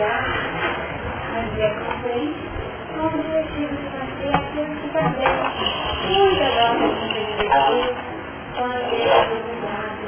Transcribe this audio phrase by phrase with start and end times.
[0.00, 0.24] chegar
[1.34, 1.68] na dia
[2.00, 2.40] frente
[2.88, 5.28] com o objetivo de fazer aquilo que.
[6.08, 7.44] Muita nossa vida
[8.56, 10.00] com a igreja do cuidado,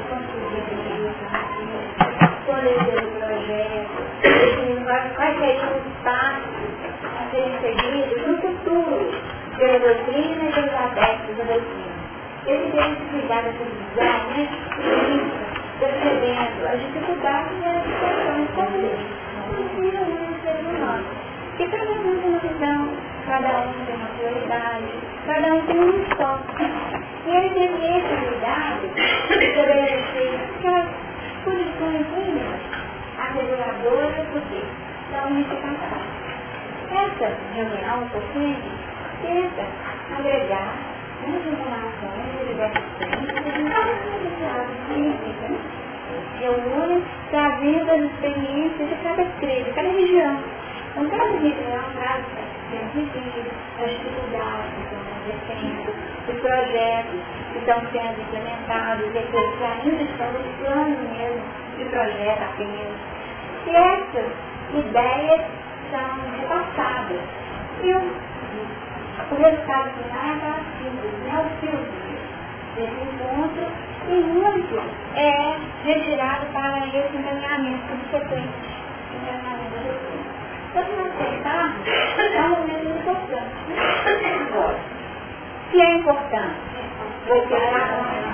[2.45, 3.93] com o líder do projeto,
[4.23, 4.81] a e que
[13.95, 14.57] né?
[15.79, 18.49] percebendo as dificuldades e as situações
[19.49, 21.03] que.
[21.59, 22.39] E cada um tem uma
[23.25, 24.93] cada um tem prioridade,
[25.25, 26.43] cada um tem um foco.
[27.25, 27.49] E ele
[27.97, 28.87] esse cuidado
[29.29, 30.89] de estabelecer aquelas
[31.45, 32.59] condições mínimas
[33.17, 34.63] asseguradoras do que?
[35.11, 36.23] Da unificação.
[36.91, 38.57] Essa reunião, um pouquinho,
[39.21, 39.65] tenta
[40.17, 40.73] agregar
[41.25, 43.33] muitas informações de diversos tempos,
[46.43, 50.37] reúne trazendo as experiências de cada credo, cada região.
[50.91, 55.93] Então, cada região traz as vividas, as dificuldades estão acontecendo,
[56.27, 57.19] os projetos
[57.51, 61.41] que estão sendo implementados, e aqueles que ainda estão no plano mesmo
[61.77, 63.13] de projeto apenas.
[63.65, 64.31] E essas
[64.73, 65.41] ideias
[65.91, 67.21] são repassadas.
[67.83, 68.33] E o
[69.31, 71.37] o resultado final é aquela síntese, né?
[71.37, 72.12] o filtro
[72.75, 73.67] desse encontro
[74.09, 74.81] e muito
[75.15, 78.73] é retirado para esse encaminhamento subsequente.
[80.69, 83.55] Então, se nós pensarmos, é um momento importante.
[85.71, 86.59] Se é importante,
[87.27, 88.33] porque trabalha,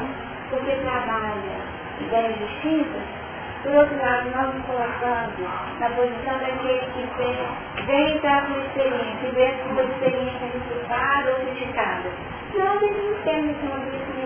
[0.50, 1.60] porque trabalha
[2.00, 3.20] ideias distintas,
[3.64, 5.44] por outro lado, nós nos colocando
[5.80, 12.10] na posição daquele que vem entrar com experiência e vê sua experiência resultada ou criticada.
[12.54, 14.19] Não temos esse amadurecimento de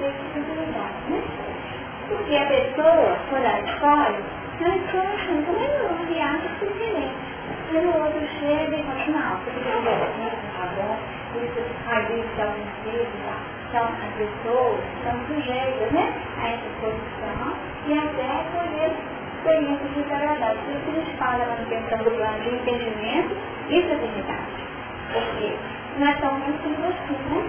[0.00, 1.22] né?
[2.08, 4.24] Porque a pessoa, quando ela escolhe,
[4.60, 7.34] ela escolhe assim, como é não, e acha suficiente.
[7.72, 10.96] E o outro chega e fala, não, você precisa de tá bom,
[11.42, 12.54] isso faz isso, dá um
[13.24, 13.36] tá?
[13.68, 17.56] Então, as pessoas são sujeitas, né, a essa posição
[17.88, 18.92] e até colher
[19.44, 20.60] experiências desagradáveis.
[20.60, 23.36] Por isso que a gente fala da manutenção do plano de entendimento
[23.68, 24.64] e fraternidade.
[25.12, 25.56] Porque
[25.98, 27.44] nós somos muito assim, né?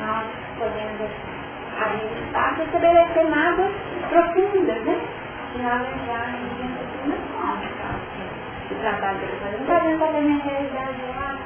[0.00, 0.26] Nós
[0.58, 1.31] podemos
[1.80, 3.72] abrir espaço e estabelecer mágoas
[4.08, 5.00] profundas, né?
[5.54, 7.62] E nós entrarmos em uma forma,
[8.70, 11.38] o trabalho que eu estou fazendo, fazendo para a minha realidade lá,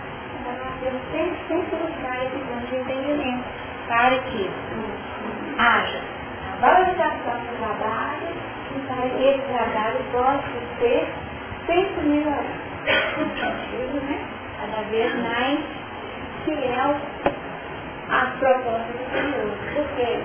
[0.80, 3.44] temos sempre, sempre buscar esse plano de entendimento
[3.88, 4.50] para que
[5.58, 6.00] haja
[6.60, 8.28] valorização do trabalho
[8.74, 10.42] e para que esse trabalho possa
[10.78, 11.08] ser
[11.66, 12.66] sempre melhorado.
[12.86, 14.18] Né?
[14.60, 15.58] Cada vez mais
[16.44, 16.96] fiel
[18.08, 19.50] às propostas do Senhor.
[19.74, 20.20] Porque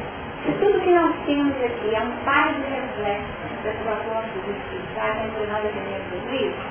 [0.45, 4.89] se tudo que nós temos aqui é um par de reflexo das propostas do Espírito,
[4.95, 5.27] sabe?
[5.27, 6.61] Entre nós aprendemos Cristo,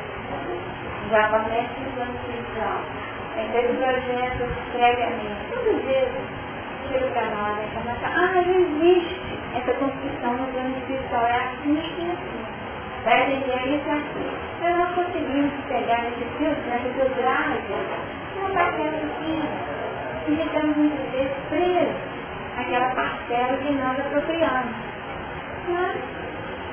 [1.11, 2.81] já começa no plano espiritual.
[3.39, 6.41] Aquele projeto previamente, todos eles,
[6.91, 11.79] chega para nós a informação, ah, já existe essa construção no plano espiritual é assim,
[11.79, 12.41] assim, assim.
[13.05, 14.31] Vai entender isso aqui.
[14.59, 17.61] Então nós conseguimos pegar nesse filtro, nessa filtragem,
[18.37, 19.80] uma parcela pequena.
[20.29, 21.95] E estamos muitas vezes presos
[22.59, 24.75] àquela parcela que nós apropriamos.
[25.69, 25.97] Mas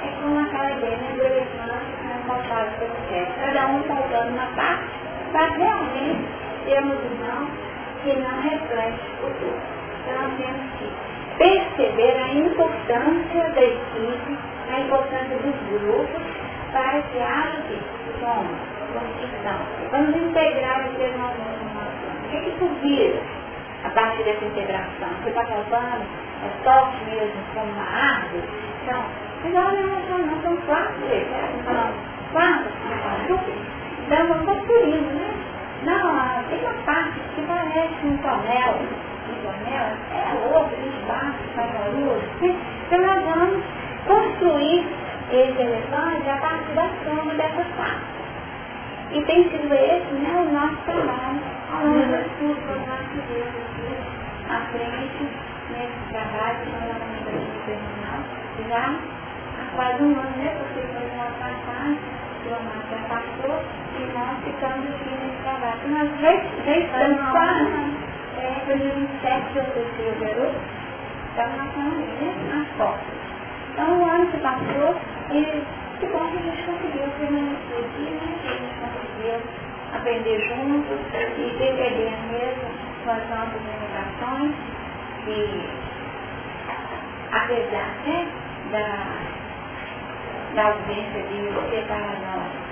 [0.03, 1.15] é como aquela ideia, né?
[1.17, 3.33] Irmãos que faltaram pelo certo.
[3.39, 4.87] Cada um faltando uma parte,
[5.31, 6.27] para realmente
[6.65, 7.49] termos irmãos
[8.03, 9.59] que não reflete o futuro.
[10.01, 10.91] Então nós temos que
[11.37, 14.37] perceber a importância da equipe,
[14.73, 16.21] a importância dos grupos,
[16.71, 17.57] para que haja
[18.19, 18.49] soma,
[18.93, 19.59] construção.
[19.91, 21.66] Vamos integrar o ser humano.
[22.27, 23.21] O que, que vira
[23.85, 25.07] a partir dessa integração?
[25.23, 26.03] Você está faltando
[26.43, 28.43] é toque mesmo como uma árvore?
[28.83, 29.01] Então,
[29.43, 31.93] mas olha, não, não, são quatro, né?
[32.33, 32.71] quatro,
[34.05, 35.33] então vamos construindo, né?
[35.83, 38.75] Não, tem uma parte que parece um tonel,
[39.43, 42.23] janela, é outra, espaço, faz luz.
[42.41, 43.63] Então nós vamos
[44.05, 44.85] construir
[45.31, 48.16] esse elefante a partir da soma dessas partes.
[49.11, 52.57] E tem sido esse né, o nosso trabalho ao longo aqui
[54.49, 55.23] à frente
[55.69, 58.37] nesse trabalho que nós vamos fazer terminal
[58.69, 58.95] já
[59.59, 60.55] há quase um ano, né?
[60.57, 61.99] Porque foi uma passagem,
[62.45, 63.55] o Márcio já passou,
[63.95, 65.79] e nós ficamos aqui nesse trabalho.
[65.87, 68.07] Nós já, estamos quase
[68.37, 70.55] é, 2007 eu fui o garoto,
[71.29, 73.17] estava na família, nas portas.
[73.71, 74.95] Então o ano que passou,
[75.31, 75.63] e
[75.99, 78.46] que bom que a gente conseguiu permanecer aqui, né?
[79.93, 80.99] Aprender juntos
[81.37, 82.69] e defender mesmo
[83.03, 84.53] com as nossas limitações
[85.27, 85.37] e
[87.31, 88.27] apesar né,
[88.71, 89.05] da,
[90.55, 92.67] da ausência de você para nós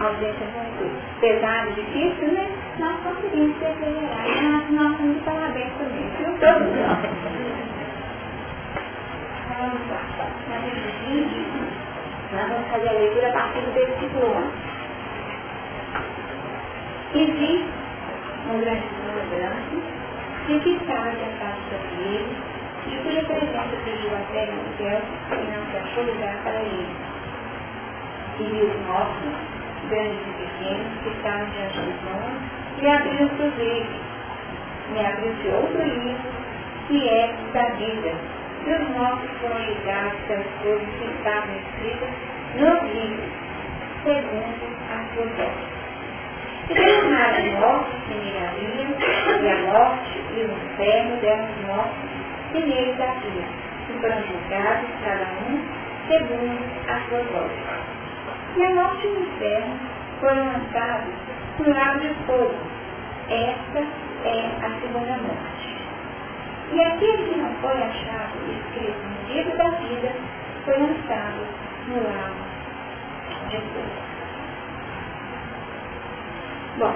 [0.00, 2.48] ausência muito pesada, difícil, né?
[2.78, 4.26] Nós conseguimos perseverar.
[4.26, 6.38] E nós, nós estamos de parabéns também, viu?
[6.38, 6.98] Todos nós.
[9.48, 10.02] Vamos lá.
[10.48, 11.71] Na Bíblia,
[12.32, 14.48] nós vamos fazer a leitura a partir do versículo 11.
[17.14, 17.64] E vi
[18.50, 19.76] um grande número branco,
[20.48, 22.36] e que estava sentado sobre ele,
[22.88, 25.00] e cuja presença pediu a terra no céu,
[25.30, 27.12] e não se achou lugar para ele
[28.40, 29.34] e os nossos,
[29.88, 32.40] grandes e pequenos, que estavam diante dos trono,
[32.80, 34.00] e abriu-se os livros.
[34.94, 36.20] E abriu-se outro livro,
[36.88, 38.14] que é da vida.
[38.64, 39.28] E os nossos
[39.66, 42.08] ligados pelas coisas que estavam escritas
[42.54, 43.30] nos livros,
[44.04, 45.72] segundo a sua voz.
[46.70, 48.86] E derramaram a morte que nele havia,
[49.42, 52.10] e a morte e o inferno deram os nossos
[52.52, 53.44] que neles havia,
[53.88, 57.52] e foram julgados cada um segundo a sua voz.
[58.56, 59.80] E a morte e o inferno
[60.20, 61.14] foram lançados
[61.58, 62.54] no lago de fogo.
[63.28, 63.80] Esta
[64.24, 65.51] é a segunda morte.
[66.72, 70.12] E aquele que não foi achado escrito no livro da vida
[70.64, 71.46] foi lançado
[71.88, 72.34] no lago
[73.48, 74.12] de fogo.
[76.78, 76.94] Bom,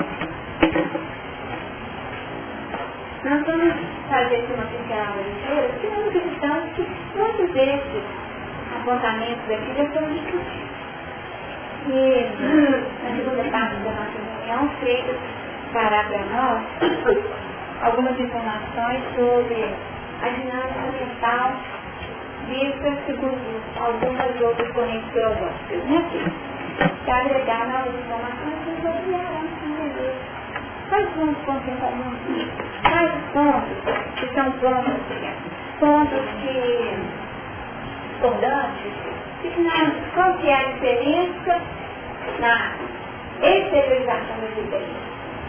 [3.24, 3.74] nós vamos
[4.08, 8.04] fazer aqui uma pequena leitura, porque nós acreditamos que todos esses
[8.80, 10.76] apontamentos aqui já foram discutidos
[11.86, 12.28] que
[13.04, 15.14] na segunda parte da nossa reunião, Freire
[15.72, 17.45] fará para nós
[17.82, 19.74] algumas informações sobre
[20.22, 21.52] a dinâmica mental
[22.48, 25.84] vista segundo algumas outras correntes filosóficas.
[25.84, 26.04] Né?
[27.04, 29.56] Para agregar novas informações, que nós vamos
[30.88, 32.12] Quais são os pontos em comum?
[32.82, 33.76] Quais os pontos
[34.16, 34.92] que são pontos,
[35.80, 37.16] pontos que
[38.10, 39.06] discordantes
[40.14, 41.60] qual que é a diferença
[42.40, 42.72] na
[43.42, 44.88] exteriorização das ideias?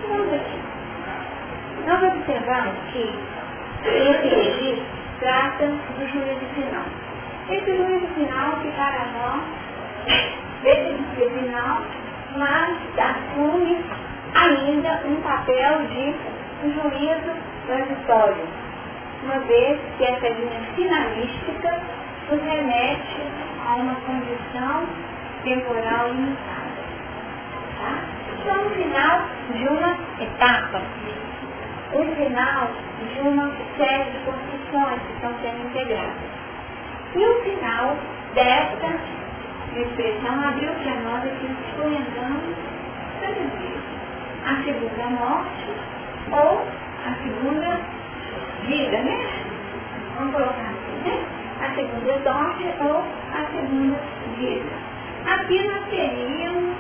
[0.09, 0.66] Vamos aqui.
[1.85, 3.13] Nós observamos que
[3.85, 4.85] esse registro
[5.19, 6.83] trata do juízo final.
[7.49, 9.41] Esse juízo final que para nós,
[10.63, 10.97] esse
[11.29, 11.81] final,
[12.35, 13.85] mas assume
[14.35, 16.13] ainda um papel de
[16.63, 17.31] juízo
[17.65, 18.45] transitório,
[19.23, 21.81] uma vez que essa linha finalística
[22.29, 23.21] nos remete
[23.65, 24.85] a uma condição
[25.43, 26.67] temporal limitada.
[27.79, 28.17] Tá?
[28.39, 29.21] Então, final
[29.53, 30.81] de uma etapa,
[31.93, 32.69] o final
[33.13, 36.37] de uma série de construções que estão sendo integradas.
[37.15, 37.95] E o final
[38.33, 38.99] desta
[39.75, 42.55] expressão abriu para nós aqui experimentando
[44.45, 45.65] a segunda morte
[46.31, 46.65] ou
[47.05, 47.79] a segunda
[48.65, 49.27] vida, né?
[50.17, 51.25] Vamos colocar assim, né?
[51.61, 53.03] A segunda morte ou
[53.33, 53.99] a segunda
[54.37, 54.87] vida.
[55.25, 56.75] Aqui nós teríamos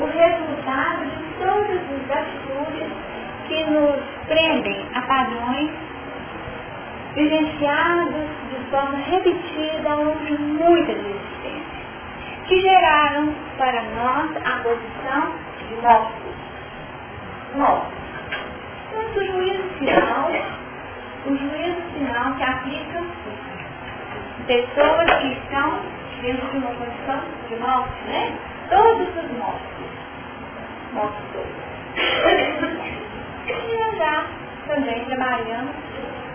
[0.00, 3.11] o resultado de todas as atitudes
[4.26, 5.70] prendem a padrões
[7.14, 11.64] vivenciados de forma repetida ao longo de muitas existências,
[12.46, 15.32] que geraram para nós a posição
[15.68, 16.34] de mortos.
[17.54, 18.02] Mortos.
[18.94, 20.30] O juízo final,
[21.26, 23.02] o juízo final que aplica
[24.46, 25.80] pessoas que estão
[26.20, 28.32] dentro de uma condição de morte, né?
[28.70, 29.62] Todos os mortos.
[30.92, 32.81] Mortos todos.
[33.46, 34.24] E já
[34.68, 35.74] também trabalhamos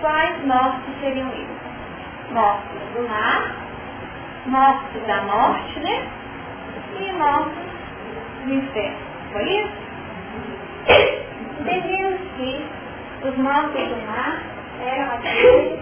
[0.01, 1.57] quais mortos seriam eles.
[2.31, 3.55] Mortos do mar,
[4.45, 6.07] mortos da morte, né?
[6.99, 7.53] E mortos
[8.45, 8.97] do inferno.
[9.31, 9.87] Foi isso?
[11.59, 12.65] Entendemos que
[13.23, 14.41] os mortos do mar
[14.85, 15.79] eram aqueles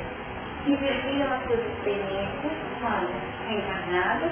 [0.64, 3.14] que viviam as suas experiências quando
[3.48, 4.32] reencarnados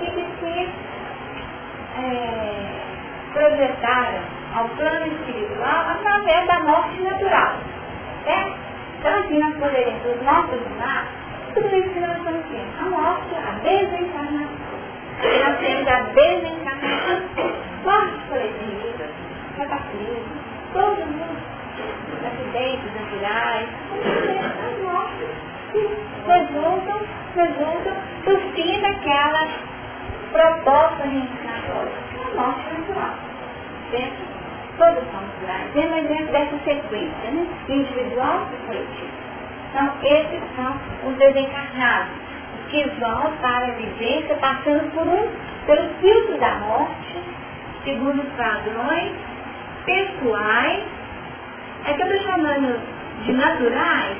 [0.00, 0.68] e que se
[1.98, 2.80] é,
[3.32, 7.54] projetaram ao plano espiritual através da morte natural.
[8.24, 8.58] Certo?
[8.98, 11.06] Então assim nós poderíamos, os do mar,
[11.54, 12.44] tudo isso que nós estamos
[12.80, 14.70] a morte, a desencarnação.
[15.20, 17.22] Nós temos a desencarnação,
[17.84, 19.10] mortes coletivas,
[19.56, 20.40] cataclismos,
[20.72, 21.40] todo mundo,
[22.26, 23.68] acidentes naturais,
[24.66, 25.50] as mortes
[26.26, 27.00] resultam,
[27.36, 27.92] resultam
[28.24, 29.48] do fim daquela
[30.32, 31.92] proposta reencarnatória,
[32.24, 33.14] a morte natural.
[33.90, 34.29] Certo?
[34.80, 35.72] Todos são naturais.
[35.74, 37.46] Tem um exemplo dessa sequência, né?
[37.68, 39.12] Individual e coletivo.
[39.68, 40.74] Então, esses são
[41.06, 42.14] os desencarnados,
[42.70, 45.28] que vão para a vivência passando por um,
[45.66, 47.22] pelo filtro da morte,
[47.84, 49.12] segundo os padrões
[49.84, 50.84] pessoais.
[51.84, 52.80] É que eu estou chamando
[53.26, 54.16] de naturais,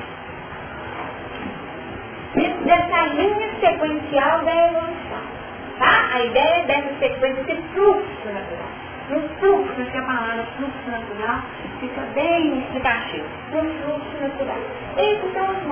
[2.65, 5.21] dessa linha sequencial da evolução.
[5.79, 6.09] Tá?
[6.13, 8.80] A ideia dessa sequência de fluxo natural.
[9.09, 11.41] No fluxo, que a palavra fluxo natural
[11.79, 13.25] fica bem explicativo.
[13.51, 14.57] No fluxo natural.
[14.97, 15.63] Esses são os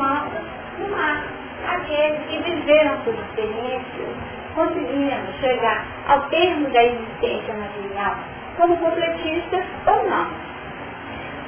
[0.79, 1.23] no mar.
[1.67, 4.09] Aqueles que viveram suas experiências,
[4.55, 8.15] conseguindo chegar ao termo da existência material
[8.59, 10.27] como completistas ou não.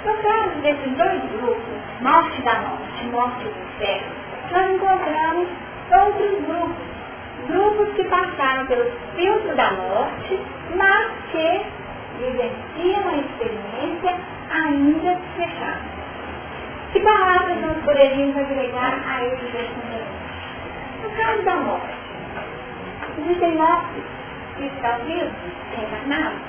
[0.06, 4.12] No caso desses dois grupos, morte da morte, morte do inferno,
[4.52, 5.48] nós encontramos
[5.92, 7.01] outros grupos.
[7.48, 10.40] Grupos que passaram pelo filtro da morte,
[10.76, 11.62] mas que
[12.20, 14.16] vivenciam a experiência
[14.52, 16.02] ainda fechada.
[16.92, 20.22] Que palavras nós poderíamos agregar a esses respondentes?
[21.02, 21.94] No caso da morte,
[23.18, 24.04] existem mortos
[24.58, 25.32] que estão vivos,
[25.76, 26.40] reencarnados.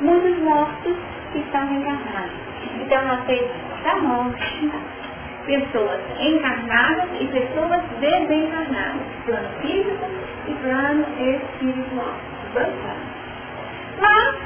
[0.00, 0.96] Muitos mortos
[1.32, 2.32] que estão reencarnados.
[2.80, 3.50] Então nós temos
[3.84, 4.70] da morte,
[5.50, 10.06] pessoas encarnadas e pessoas desencarnadas, plano físico
[10.46, 12.14] e plano espiritual.
[14.00, 14.36] Mas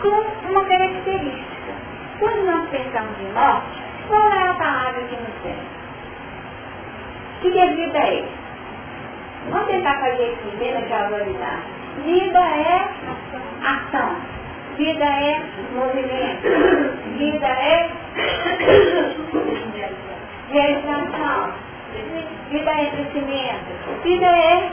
[0.00, 1.72] com uma característica.
[2.20, 5.58] Quando nós pensamos em morte, qual é a palavra que nos vem?
[7.38, 8.24] O que é vida é?
[9.50, 11.62] Vamos tentar fazer aqui, dentro de autoridade.
[12.04, 12.88] Vida é
[13.64, 14.16] ação.
[14.76, 15.40] Vida é
[15.74, 16.48] movimento.
[17.18, 17.90] Vida é
[20.52, 21.52] realização.
[22.50, 24.02] Vida é crescimento.
[24.02, 24.70] Vida é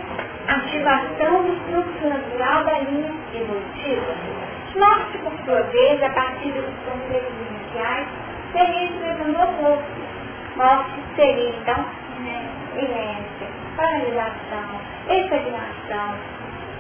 [0.47, 4.39] ativação do fluxo natural da linha evolutiva.
[4.75, 8.07] Morte, por sua vez, a partir dos conceitos iniciais,
[8.51, 10.09] seria expressando o oposto.
[10.57, 11.85] Morte seria, então,
[12.19, 16.15] né, inércia, paralisação, estagnação,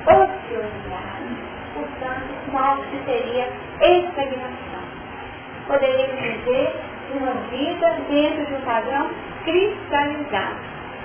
[0.05, 1.19] ociosidade.
[1.73, 3.47] Portanto, morte seria
[3.81, 4.83] estagnação.
[5.67, 6.73] Poderíamos dizer
[7.17, 9.09] uma vida dentro de um padrão
[9.43, 10.55] cristalizado.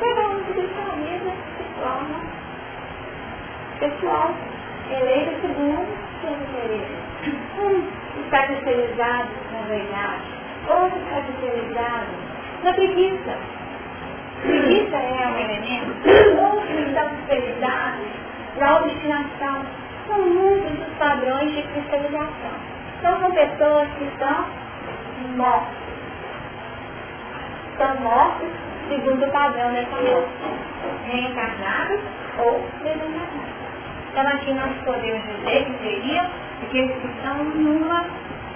[0.01, 2.21] Cada um de sua de forma
[3.79, 4.35] pessoal,
[4.91, 5.87] eleita segundo
[6.21, 7.05] seus interesses.
[7.59, 10.23] Um está cristalizado na verdade,
[10.69, 12.09] outro está cristalizado
[12.63, 13.39] na preguiça.
[14.43, 15.95] Preguiça é um elemento,
[16.41, 18.03] outro está cristalizado
[18.59, 19.65] na obstinação.
[20.07, 22.75] São muitos os padrões de cristalização.
[22.99, 24.47] Então são pessoas que estão
[25.37, 25.84] mortas
[27.75, 28.49] estão mortos
[28.89, 30.29] segundo o padrão dessa morte,
[31.07, 32.01] reencarnados
[32.39, 33.55] ou desencarnados.
[34.11, 36.19] Então aqui nós podemos dizer que
[36.67, 38.05] aqueles que estão numa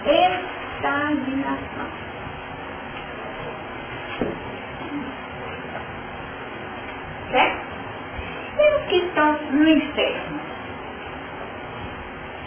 [0.07, 1.87] estagnação.
[7.33, 7.69] Certo?
[8.59, 10.41] E os que estão no inferno?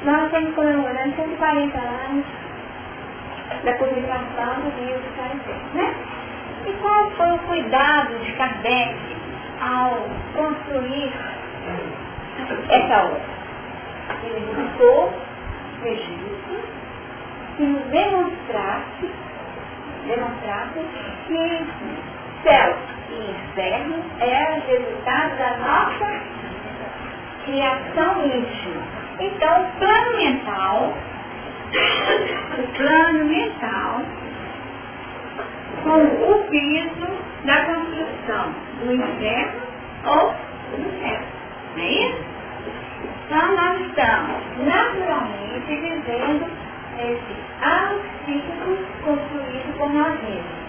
[0.04, 2.26] Nós estamos comemorando 140 anos
[3.64, 5.94] da publicação do livro do Caribe, né?
[6.66, 8.96] E qual foi o cuidado de Kardec
[9.62, 11.12] ao construir
[12.70, 13.22] essa obra?
[14.24, 15.14] Ele buscou
[15.84, 16.62] registros
[17.58, 19.10] que nos demonstrasse,
[20.06, 20.80] demonstrasse
[21.28, 21.66] que
[22.44, 22.76] céu
[23.10, 26.22] e inferno eram resultado da nossa
[27.46, 28.84] criação íntima.
[29.20, 30.94] Então, o plano mental,
[32.58, 34.02] o plano mental
[35.84, 37.08] com o piso
[37.46, 39.62] da construção do inferno
[40.06, 40.34] ou
[40.78, 41.22] do céu.
[41.76, 42.32] Não é isso?
[43.26, 46.46] Então nós estamos naturalmente vivendo
[47.00, 50.62] esse auxílio construído por nós mesmos.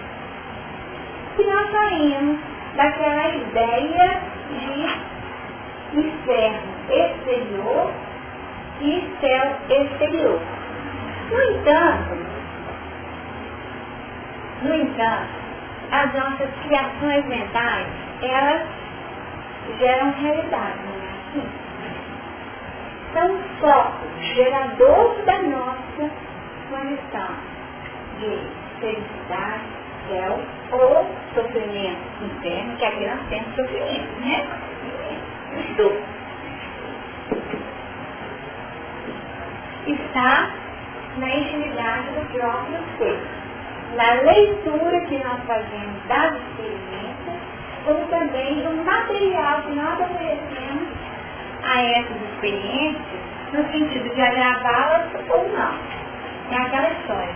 [1.39, 2.39] E nós saímos
[2.77, 7.91] daquela ideia de inferno exterior
[8.81, 10.41] e céu exterior.
[11.31, 12.22] No entanto,
[14.63, 15.43] no entanto,
[15.91, 17.87] as nossas criações mentais,
[18.23, 18.63] elas
[19.79, 21.49] geram realidade, não é assim?
[23.13, 26.11] São focos geradores da nossa
[26.71, 27.29] condição
[28.19, 28.39] de
[28.81, 29.65] felicidade,
[30.09, 30.41] céu
[30.73, 34.47] ou sofrimento interno, que aqui nós temos sofrimento, né?
[35.77, 36.01] Dor.
[39.87, 40.51] Está
[41.19, 43.42] na intimidade do próprio ser
[43.97, 47.41] na leitura que nós fazemos das experiências,
[47.85, 50.89] como também no material que nós oferecemos
[51.65, 53.21] a essas experiências,
[53.53, 55.75] no sentido de agravá-las ou não.
[56.51, 57.35] É aquela história.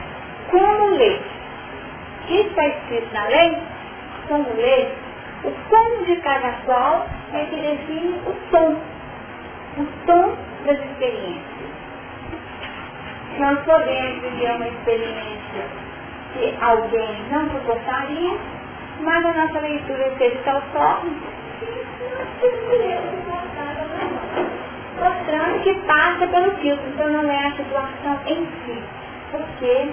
[0.51, 1.21] Como ler?
[1.21, 3.59] O que está escrito na lei?
[4.29, 4.95] Como ler?
[5.45, 8.77] O tom de cada qual é que define o tom.
[9.79, 11.67] O tom das experiências.
[13.39, 15.86] Nós podemos viver uma experiência
[16.39, 18.39] que alguém não suportaria,
[19.01, 21.11] mas a nossa leitura seja tal forma
[21.61, 23.67] que nós poderíamos suportar
[25.87, 28.83] passa pelo filtro, então não é a situação em si.
[29.31, 29.89] Porque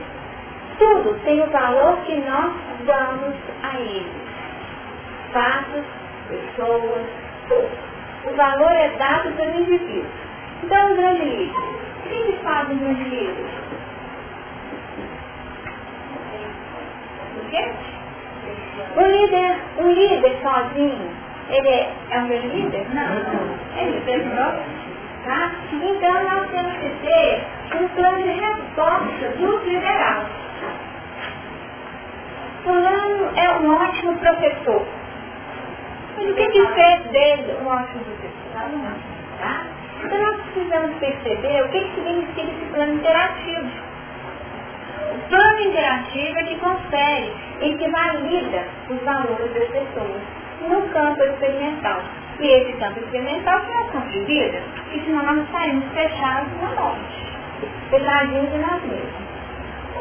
[0.78, 2.54] tudo tem o valor que nós
[2.86, 4.12] damos a ele.
[5.32, 5.86] Fatos,
[6.28, 7.06] pessoas,
[7.48, 7.70] tudo.
[8.26, 10.06] O valor é dado pelo indivíduo.
[10.64, 11.60] Então, o grande líder.
[12.06, 13.46] O que faz um grande líder?
[17.38, 17.72] O quê?
[18.96, 21.12] O líder, o líder sozinho,
[21.50, 22.88] ele é, é um líder?
[22.94, 23.04] Não.
[23.78, 24.84] Ele é líder
[25.24, 25.52] Tá?
[25.72, 27.44] Então nós temos que ter
[27.78, 30.30] um plano de resposta do liderazgo.
[32.64, 34.86] Fulano é um ótimo professor.
[36.18, 38.94] Mas o que, que fez dele um ótimo professor?
[39.40, 39.66] Tá?
[40.04, 43.93] Então nós precisamos perceber o que, que significa esse plano interativo.
[45.12, 50.22] O plano interativo é que confere e que valida os valores das pessoas
[50.68, 52.02] no campo experimental.
[52.40, 54.60] E esse campo experimental é o campo de vida,
[54.92, 57.26] e senão nós saímos fechados na morte,
[57.90, 59.24] fechadinhos de nós mesmos.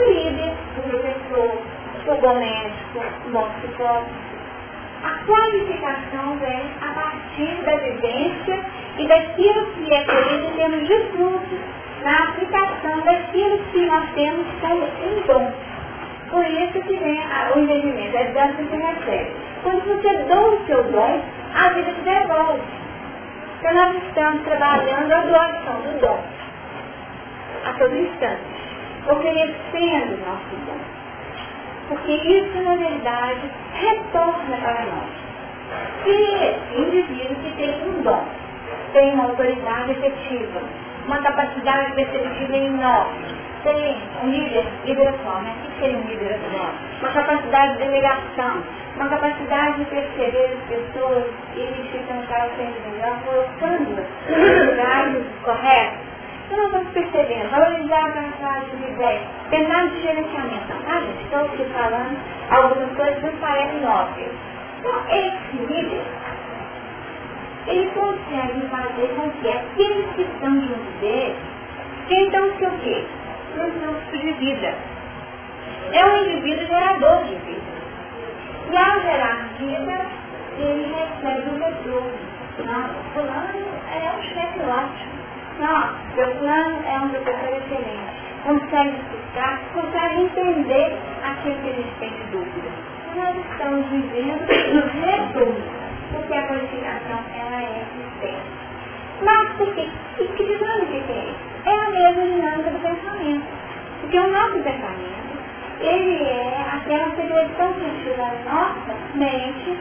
[0.00, 1.62] O líder, o professor,
[2.06, 4.10] o bom médico, o bom psicólogo.
[5.04, 8.64] A qualificação vem a partir da vivência
[8.98, 11.58] e daquilo que é colhido em termos de frutos,
[12.02, 15.52] na aplicação daquilo que nós temos como um dom.
[16.30, 17.20] Por isso que vem
[17.54, 19.32] o entendimento, é dança que recebe.
[19.62, 21.20] Quando você dá o seu dom,
[21.54, 22.62] a vida te devolve.
[23.58, 26.20] Então nós estamos trabalhando a doação do dom.
[27.64, 28.42] A todo instante.
[29.08, 31.02] Oferecendo o nosso dom.
[31.88, 35.22] Porque isso, na verdade, retorna para nós.
[36.02, 38.24] Se indivíduo que tem um dom,
[38.92, 40.60] tem uma autoridade efetiva,
[41.06, 45.54] uma capacidade perceptiva enorme, tem um líder, lideração, né?
[45.56, 46.38] O que seria um líder
[47.00, 48.62] Uma capacidade de delegação,
[48.96, 51.24] uma capacidade de perceber as pessoas
[51.56, 56.12] e identificando cada sendo melhor, colocando nos lugares corretos.
[56.46, 60.72] Então nós vamos percebendo, valorizar a capacidade de ideia, pensar de gerenciamento.
[60.86, 62.18] Ah, gente, estou aqui falando
[62.50, 64.32] algumas coisas não parecem óbvias.
[64.80, 66.02] Então, esse líder,
[67.66, 71.36] ele consegue fazer com que aqueles que estão junto dele
[72.08, 73.04] sintam-se o quê?
[73.56, 74.74] No fluxo de vida.
[75.92, 77.72] É um indivíduo gerador de vida.
[78.70, 80.06] E ao gerar vida,
[80.58, 82.32] ele recebe o retorno.
[82.64, 85.12] Nossa, fulano é um chefe ótimo.
[85.60, 88.22] Nossa, seu fulano é um professor excelente.
[88.44, 92.68] Consegue explicar, consegue entender aquilo que a gente tem de dúvida.
[93.14, 94.40] Nós estamos vivendo
[94.72, 95.81] no retorno,
[96.12, 98.62] porque a qualificação ela é existente.
[99.22, 99.88] Mas por quê?
[100.18, 101.52] E que dinâmica é isso?
[101.66, 103.46] É a mesma dinâmica do pensamento.
[104.00, 105.22] Porque o nosso pensamento
[105.82, 109.78] ele é aquela secreção que da nossa mente,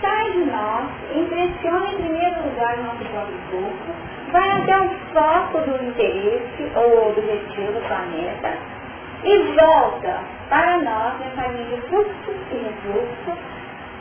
[0.00, 3.94] sai de nós, impressiona em primeiro lugar o nosso próprio corpo,
[4.32, 7.22] vai até o foco do interesse ou do
[7.86, 8.58] planeta
[9.24, 11.14] e volta para nós
[11.68, 13.38] de fluxo e refluxo,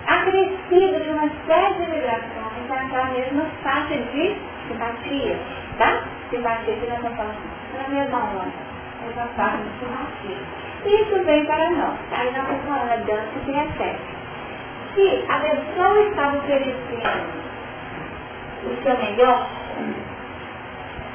[0.08, 4.36] acrescido de uma série de vibrações naquela mesma faixa de
[4.68, 5.38] simpatia,
[5.78, 6.04] tá?
[6.30, 7.38] Simpatia que nós estamos falando
[7.78, 8.52] na mesma onda,
[9.06, 10.64] mesma faixa de simpatia.
[10.86, 11.98] Isso vem para nós.
[12.12, 14.00] Aí nós estamos falando da dança que recebe.
[14.94, 17.44] Se a pessoa está oferecendo
[18.66, 19.48] o seu melhor,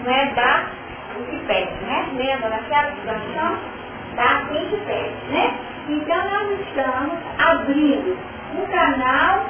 [0.04, 0.70] não é dar
[1.18, 2.08] o que pede, né?
[2.14, 3.58] Lembra daquela situação?
[4.16, 5.54] Dá o que pede, né?
[5.88, 8.16] Então nós estamos abrindo
[8.56, 9.46] um canal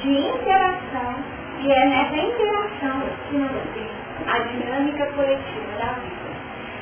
[0.00, 3.96] de interação e é nessa interação que nós temos
[4.28, 6.26] a dinâmica coletiva da vida.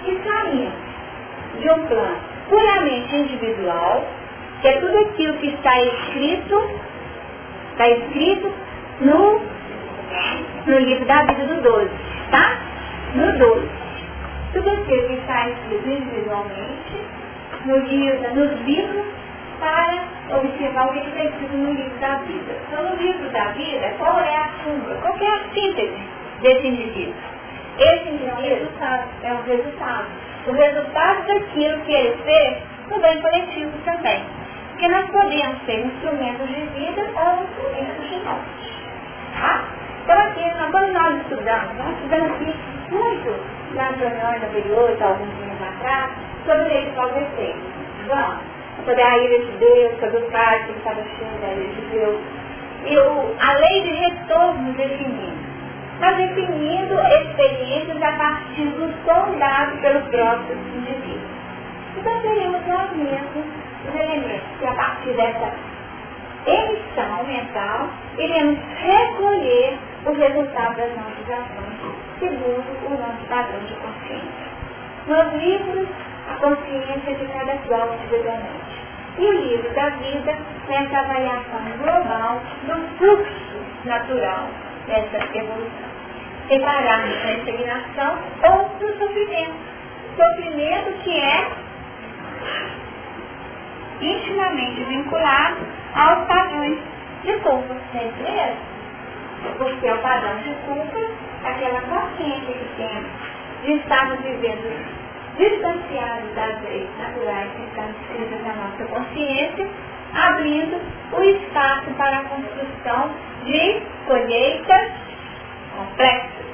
[0.06, 0.72] E saímos
[1.60, 2.18] de um plano
[2.48, 4.04] puramente individual,
[4.60, 6.70] que é tudo aquilo que está escrito,
[7.72, 8.52] está escrito
[9.00, 9.40] no,
[10.66, 11.90] no livro da vida do 12,
[12.30, 12.58] tá?
[13.14, 13.68] No 12.
[14.52, 17.00] Tudo aquilo que está escrito individualmente,
[17.64, 19.06] no livro, nos livros,
[19.58, 22.52] para observar o que está escrito no livro da vida.
[22.68, 24.94] Então, no livro da vida, qual é a súmula?
[25.02, 25.98] Qual é a síntese
[26.42, 27.14] desse indivíduo?
[27.78, 28.30] Esse indivíduo
[29.22, 32.58] é um resultado o resultado daquilo que ele fez
[32.90, 34.24] no bem coletivo também.
[34.70, 38.74] Porque nós podemos ser instrumentos de vida ou instrumentos de morte.
[39.32, 39.64] Tá?
[40.02, 42.54] Então aqui, quando nós estudamos, nós estudamos aqui
[42.90, 46.10] muito nas reuniões anteriores, alguns dias atrás,
[46.44, 48.53] sobre lei de causa e efeito.
[48.76, 48.84] Vamos?
[48.86, 52.20] Sobre a ira de Deus, sobre o cálice que estava cheio da ira de Deus.
[52.86, 55.44] E o, a lei de retorno definindo
[56.00, 61.30] mas definindo experiências a partir do som dado pelos próprios indivíduos.
[61.96, 63.46] Então teremos nós mesmos
[63.88, 65.52] os elementos que a partir dessa
[66.46, 71.64] emissão mental iremos recolher os resultados das nossas ações
[72.18, 74.54] segundo o nosso padrão de consciência.
[75.06, 75.88] Nos livros,
[76.40, 78.84] consciência de cada qual individualmente.
[79.18, 80.36] E o livro da vida
[80.68, 84.48] nessa avaliação global do fluxo natural
[84.86, 85.94] dessa evolução.
[86.48, 89.54] Separarmos a estagnação ou do sofrimento.
[90.16, 91.48] Sofrimento que é
[94.00, 95.56] intimamente vinculado
[95.94, 96.78] aos padrões
[97.24, 97.74] de culpa.
[97.74, 100.98] Não Porque é o padrão de culpa,
[101.44, 103.10] aquela consciência que temos
[103.64, 105.03] de estarmos vivendo
[105.36, 109.68] distanciados das leis naturais que estão escritas na nossa consciência,
[110.14, 110.80] abrindo
[111.12, 113.10] o espaço para a construção
[113.44, 114.92] de colheitas
[115.76, 116.44] complexas.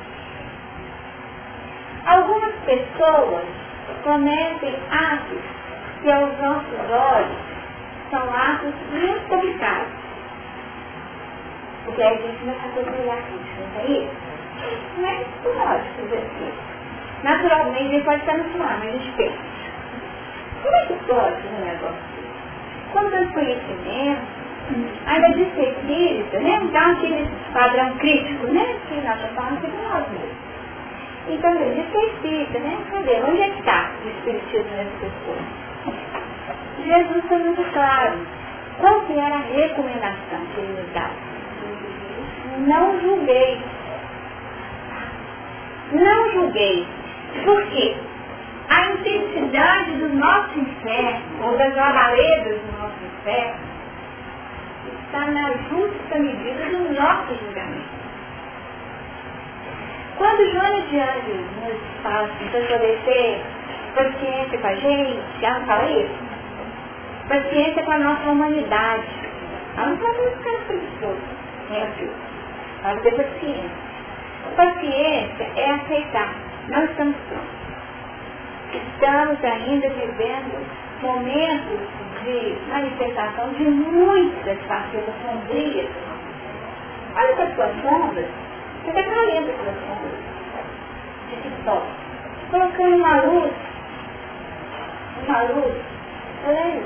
[2.07, 3.45] Algumas pessoas
[4.03, 5.43] cometem atos
[6.03, 7.51] que aos nossos olhos
[8.11, 9.93] são atos muito complicados.
[11.85, 14.31] Porque a gente não sabe olhar isso, não é isso?
[14.99, 16.69] Não é lógico.
[17.22, 19.38] Naturalmente, ele pode estar no final, mas a gente pensa.
[20.62, 21.96] Como é que pode um negócio
[22.92, 24.20] Com tanto conhecimento,
[25.06, 26.61] ainda de ser espírita, né?
[26.62, 28.76] Então, aquele padrão crítico, né?
[28.88, 30.50] Que nós estamos falando de nós mesmos.
[31.28, 32.78] Então, de ser espírita, né?
[32.90, 33.20] Cadê?
[33.28, 35.61] Onde é que está o espiritismo nessa pessoa?
[36.85, 38.18] Jesus foi muito claro.
[38.78, 41.30] Qual que era a recomendação que ele nos dava?
[42.66, 43.61] Não julguei.
[45.92, 46.87] Não julguei
[47.45, 47.97] por quê?
[48.69, 53.61] A intensidade do nosso inferno, ou das lavaredas do nosso inferno,
[55.05, 58.01] está na justa medida do nosso julgamento.
[60.16, 63.40] Quando Joana de Anjos nos fala assim, para estabelecer
[63.95, 66.19] paciência com a gente, ela fala isso?
[67.29, 69.05] Paciência com a nossa humanidade.
[69.77, 71.23] Ela não isso ficar preguiçoso,
[71.71, 72.12] né, filho?
[72.85, 73.71] Ela ter paciência.
[74.57, 77.61] Paciência é aceitar não estamos prontos.
[78.73, 80.66] Estamos ainda vivendo
[81.03, 81.81] momentos
[82.25, 85.88] de manifestação de muitas facetas sombrias.
[87.16, 88.27] Olha para as suas sombras.
[88.85, 90.18] Você está calendo pelas sombras.
[91.31, 91.87] De TikTok.
[92.51, 93.53] Colocando uma luz.
[95.27, 95.90] Uma luz
[96.46, 96.83] leve,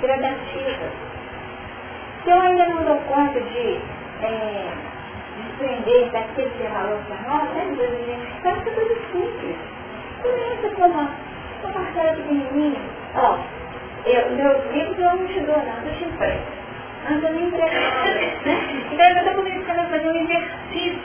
[0.00, 0.92] gradativa.
[2.22, 3.80] Se eu ainda não dou conta de
[4.22, 4.72] é,
[5.42, 8.48] desprender daquele que é valor para nós, né, Deus, gente?
[8.48, 9.56] Essa coisa simples.
[10.22, 11.10] Começa com uma,
[11.62, 12.80] uma parcela pequenininha.
[13.14, 13.38] Ó,
[14.06, 16.58] eu, meus livros eu não te dou, não, eu te empresto.
[17.10, 17.78] Antes eu não empresto
[18.46, 18.86] né?
[18.92, 20.98] Então eu estou começando a fazer um exercício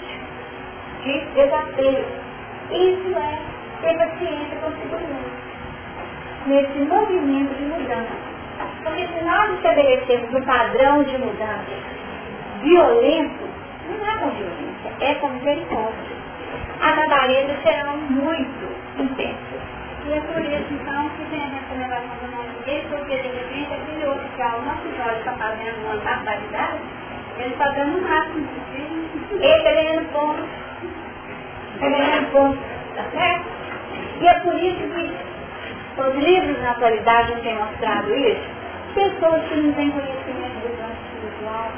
[1.03, 2.05] de desafio.
[2.71, 5.43] Isso é ter paciência consigo mesmo.
[6.47, 8.33] Nesse movimento de mudança.
[8.83, 11.93] Porque se nós estabelecemos um padrão de mudança
[12.63, 13.52] violento,
[13.89, 16.23] não é com violência, é com misericórdia.
[16.81, 18.67] As labaredas serão muito
[18.99, 19.61] intensas.
[20.05, 23.73] E é por isso, então, que tem essa revelação do nome dele, porque de repente
[23.73, 26.79] aquele oficial, o nosso Jorge está fazendo uma barbaridade,
[27.39, 28.47] ele está dando um máximo.
[29.31, 30.45] Ele está ganhando pontos.
[31.73, 32.59] Está ganhando pontos,
[32.95, 33.45] tá certo?
[34.21, 38.41] E é por isso que os livros na atualidade têm mostrado isso.
[38.93, 41.71] Pessoas que não têm conhecimento do plano espiritual,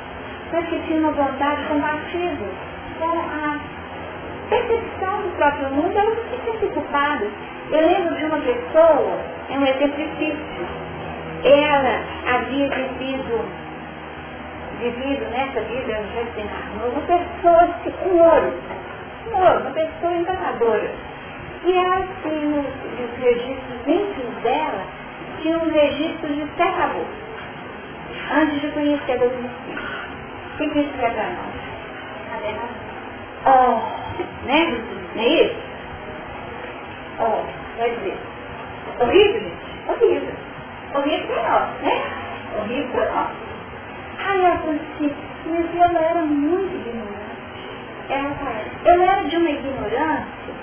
[0.56, 2.48] mas que tinha uma vontade compatível
[2.98, 3.60] com a
[4.50, 7.30] percepção do próprio mundo, elas não se preocupadas.
[7.72, 10.68] Eu lembro de uma pessoa, é um exercício,
[11.44, 12.00] ela
[12.34, 13.46] havia vivido,
[14.80, 17.68] vivido nessa vida, no retornar, uma pessoa
[18.02, 18.54] com ouro,
[19.30, 20.90] um ouro, uma pessoa encantadora.
[21.66, 24.86] E ela tinha os registros íntimos dela,
[25.42, 26.92] tinha um registro de terra
[28.32, 30.05] antes de conhecer a doutrina
[30.56, 31.66] o que, que isso quer para nós?
[33.46, 34.84] Oh, né?
[35.16, 35.56] Não é isso?
[37.20, 37.44] Oh,
[37.78, 38.18] quer dizer,
[39.02, 39.90] horrível, gente?
[39.90, 40.34] Horrível.
[40.96, 42.02] Horrível para nós, né?
[42.58, 43.28] Horrível para nós.
[44.18, 45.16] Aí ela falou assim,
[45.46, 47.16] mas eu era muito ignorante.
[48.10, 48.32] Ela
[48.86, 50.54] eu era de uma ignorância,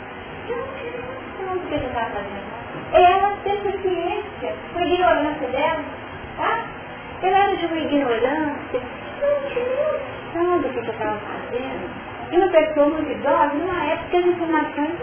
[0.49, 2.53] eu não tinha noção do que eu estava fazendo.
[2.95, 5.85] Ela tem paciência com a ignorância dela,
[6.39, 6.65] tá?
[7.23, 8.81] Eu era de uma ignorância,
[9.23, 11.91] noção do que eu estava fazendo.
[12.31, 14.95] E uma pessoa muito idosa, numa época as informações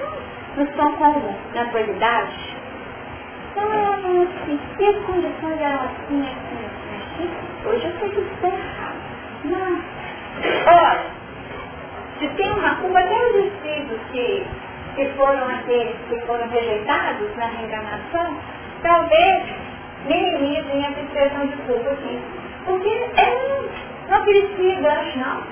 [0.58, 2.58] não são como na atualidade.
[3.52, 7.70] Então ela falou assim, e as condições eram assim, assim, assim, assim.
[7.70, 9.00] Hoje eu sei que isso está errado.
[9.46, 9.82] Não.
[10.68, 11.00] Olha,
[12.20, 14.46] se tem uma culpa, até os espíritos que,
[14.96, 18.38] que foram aqueles que foram rejeitados na reencarnação,
[18.82, 19.44] talvez
[20.06, 22.20] minimizem essa expressão de culpa aqui.
[22.66, 23.60] Porque é
[24.10, 25.44] não oferecia gancho, não.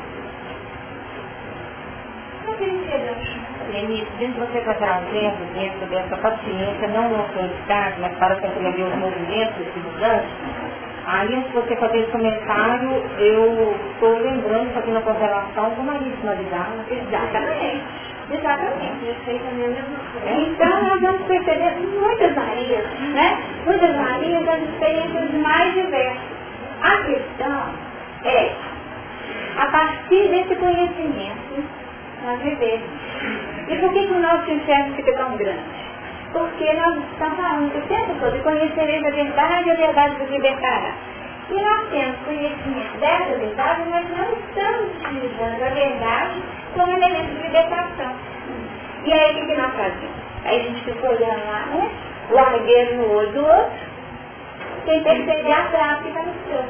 [2.46, 3.48] Não oferecia gancho.
[3.72, 8.36] Denise, dentro de você vai trazendo dentro dessa paciência, não no seu estado, mas para
[8.38, 10.30] compreender os movimentos mudantes,
[11.06, 16.14] aí se você fazer esse comentário, eu estou lembrando, fazendo a correlação com a Maria
[16.18, 16.86] Finalizada.
[16.90, 17.84] Exatamente.
[18.30, 20.42] Exatamente, eu sei também a mesma coisa.
[20.42, 23.38] Então nós vamos perceber muitas Marias, né?
[23.66, 26.38] Muitas Marias das experiências mais diversas.
[26.82, 27.87] A questão
[28.24, 28.52] é,
[29.58, 31.64] a partir desse conhecimento,
[32.24, 32.90] nós vivemos.
[33.70, 35.88] E por que, que o nosso inferno fica tão grande?
[36.32, 40.94] Porque nós estamos falando o tempo todo conhecereis a verdade a verdade vos libertará.
[41.50, 47.44] E nós temos conhecimento dessa verdade, mas não estamos utilizando a verdade como elemento de
[47.44, 48.14] libertação.
[49.06, 50.28] E aí o que, que nós fazemos?
[50.44, 51.90] Aí a gente fica olhando lá, né?
[52.32, 53.80] O argueiro no olho do outro,
[54.86, 56.66] sem perceber a prática no seu,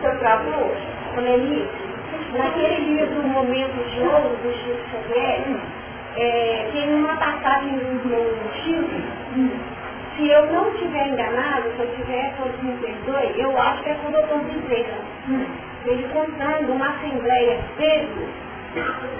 [0.00, 0.76] no seu olho.
[1.14, 5.42] Como naquele dia do momento de ouro do Chico Xavier,
[6.16, 9.60] é, tem uma passagem no Chico,
[10.16, 13.94] se eu não estiver enganado, se eu tiver, pode me perdoe, eu acho que é
[13.94, 14.98] com o doutor Bezerra.
[15.86, 18.28] Ele contando uma assembleia cedo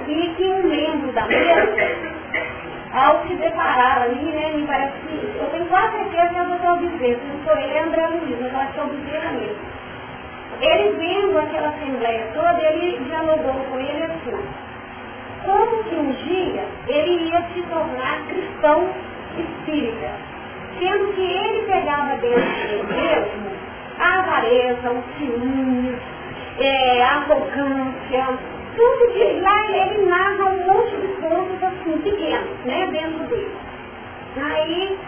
[0.07, 1.75] e que um membro da mesa,
[2.93, 6.49] ao se deparar ali, né, me parece que, eu tenho quase certeza que é o
[6.49, 9.33] doutor Bezerra, não for ele é André Luiz, mas eu acho que é o Bezerra
[9.33, 9.80] mesmo.
[10.61, 14.37] Ele vendo aquela assembleia toda, ele dialogou com ele assim,
[15.45, 18.89] como que um dia ele ia se tornar cristão
[19.39, 20.11] espírita,
[20.79, 23.51] sendo que ele pegava dentro de mesmo
[23.99, 25.99] a avareza, o ciúme,
[26.59, 28.39] é, a arrogância,
[28.77, 33.57] tudo de lá ele narra um monte de pontos assim, pequenos, né, dentro dele.
[34.43, 34.99] Aí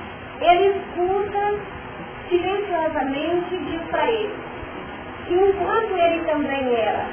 [0.40, 1.54] ele escuta
[2.30, 4.51] silenciosamente e diz para ele
[5.32, 7.06] que enquanto ele também era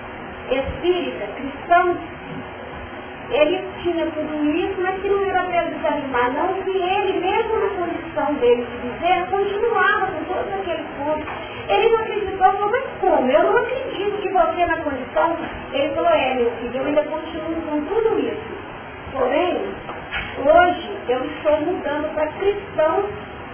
[0.51, 1.97] espírita, cristão,
[3.31, 7.69] ele tinha tudo isso, mas que não era para desanimar, não, que ele, mesmo na
[7.69, 11.27] condição dele de dizer, continuava com todos aqueles pontos.
[11.69, 13.31] Ele não acreditou, falou, mas como?
[13.31, 15.37] Eu não acredito que você na condição.
[15.71, 18.59] Ele falou, é, meu filho, eu ainda continuo com tudo isso.
[19.11, 19.61] Porém,
[20.39, 23.03] hoje eu estou mudando para cristão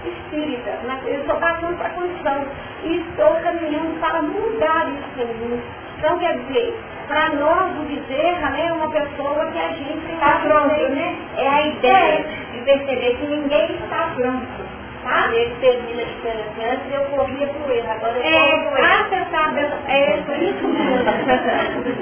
[0.09, 2.45] espírita, eu estou passando para a condição
[2.83, 5.61] e estou caminhando para mudar isso em mim.
[5.97, 10.39] Então, quer dizer, para nós o Bezerra né, é uma pessoa que a gente está
[10.43, 11.15] pronto, né?
[11.37, 14.65] É a ideia de perceber que ninguém está pronto.
[15.03, 15.29] Tá?
[15.31, 18.87] Ele termina de ser antes eu corria por ele, agora eu é, por ele.
[18.87, 21.09] Ah, você sabe, é isso mesmo.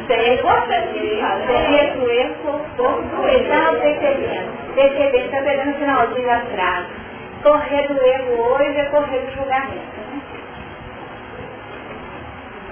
[0.07, 2.35] Sei, corria por ele,
[2.77, 3.47] corro por ele.
[3.49, 4.73] Não, percebendo.
[4.73, 7.02] Percebendo, está pegando o finalzinho frase.
[7.43, 10.03] Correr do erro hoje é correr do julgamento.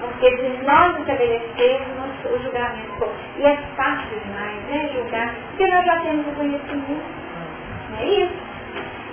[0.00, 6.00] Porque se nós estabelecermos o julgamento, e é fácil demais, né, julgar, porque nós já
[6.00, 7.04] temos o conhecimento.
[7.90, 8.34] Não é isso?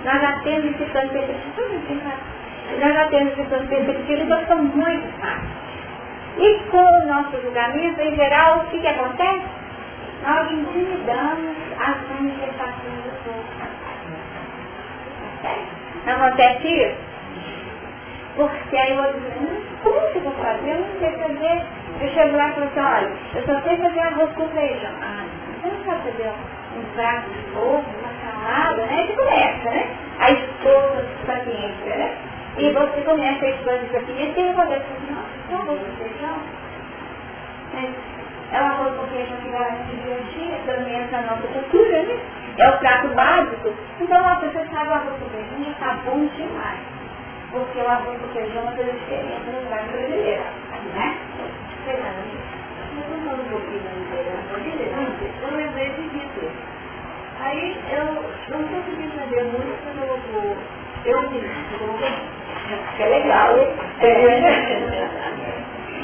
[0.04, 2.12] Nós já temos esse plano perspectivo.
[2.80, 5.60] Nós já temos esse plano perspectivo, então são muito fáceis.
[6.38, 9.42] E com o nosso julgamento, em geral, o que, que acontece?
[10.26, 13.79] Nós intimidamos as manifestações do corpo.
[16.06, 17.10] Não acontece isso?
[18.36, 20.70] Porque aí eu digo, como que eu vou fazer?
[20.70, 21.62] Eu não sei fazer.
[22.00, 24.92] Eu chego lá e falo assim, olha, eu só sei fazer arroz com feijão.
[25.02, 25.24] Ah,
[25.60, 26.32] você não sabe fazer
[26.76, 29.06] um prato de ovo, uma salada, né?
[29.06, 29.88] Você começa, né?
[30.20, 32.16] A esposa de paciência, né?
[32.56, 35.96] E você começa a esposa de paciência e eu vou dizer assim, nossa, arroz com
[35.96, 36.36] feijão?
[37.76, 42.02] É, é um arroz com feijão que vai se dia pelo menos na nossa cultura,
[42.02, 42.20] né?
[42.60, 43.74] É o prato básico.
[44.00, 47.00] Então, nossa, você sabe o arroz com feijão está bom demais
[47.50, 50.42] porque o arroz com feijão é coisa diferente no prato brasileiro,
[50.94, 51.18] né?
[54.64, 56.50] Liderança, eu lembrei de Vitor.
[57.40, 58.04] Aí eu
[58.50, 60.56] não consegui entender muito quando eu vou.
[61.06, 61.28] Eu
[62.96, 63.68] que é legal, hein?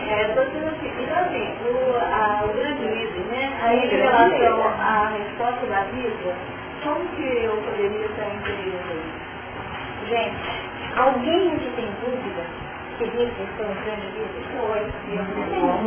[0.09, 3.53] É, assim, então assim, o, a, o grande livro, né?
[3.63, 6.35] Aí em relação à resposta da vida,
[6.85, 9.27] como que eu poderia estar entendendo isso?
[10.09, 10.67] Gente,
[10.97, 12.43] Alguém aqui tem dúvida
[12.97, 14.41] que Hitler foi um grande líder?
[14.57, 14.81] Foi.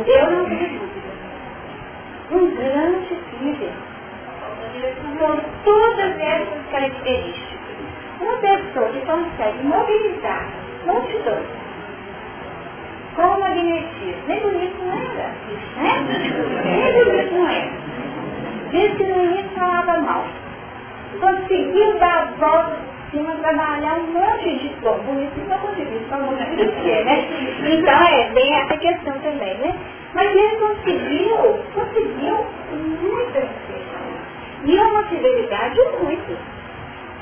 [0.06, 1.10] Eu não tenho dúvida.
[2.30, 3.72] Um grande líder.
[5.18, 7.58] Com todas essas características.
[8.20, 10.46] Uma pessoa que consegue mobilizar
[10.86, 11.46] multidões
[13.16, 14.22] com magnetismo.
[14.26, 15.34] Nem bonito não era.
[15.76, 15.92] Né?
[16.64, 17.70] Nem bonito não era.
[18.70, 20.24] Que no início falava mal.
[21.20, 24.98] Conseguiu dar a volta cima trabalhar um monte de coisa.
[25.02, 27.28] Bonito não conseguiu, só um monte de quê, né?
[27.68, 29.74] Então é bem essa questão também, né?
[30.14, 31.36] Mas ele conseguiu,
[31.74, 33.90] conseguiu muitas coisas.
[34.64, 36.38] E é uma fidelidade muito.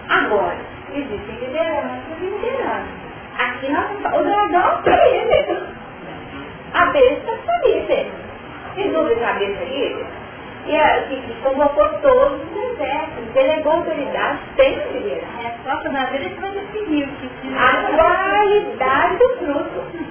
[0.09, 0.59] Agora,
[0.94, 3.09] existem lideranças e lideranças.
[3.38, 5.67] Aqui nós o dragão é.
[6.74, 8.07] A besta é líder.
[8.74, 10.07] Sem dúvida a besta é líder.
[10.66, 15.26] E a, que convocou todos os exércitos, delegou autoridade, tem liderança.
[15.42, 20.04] É só que na vida que vai que A qualidade do fruto.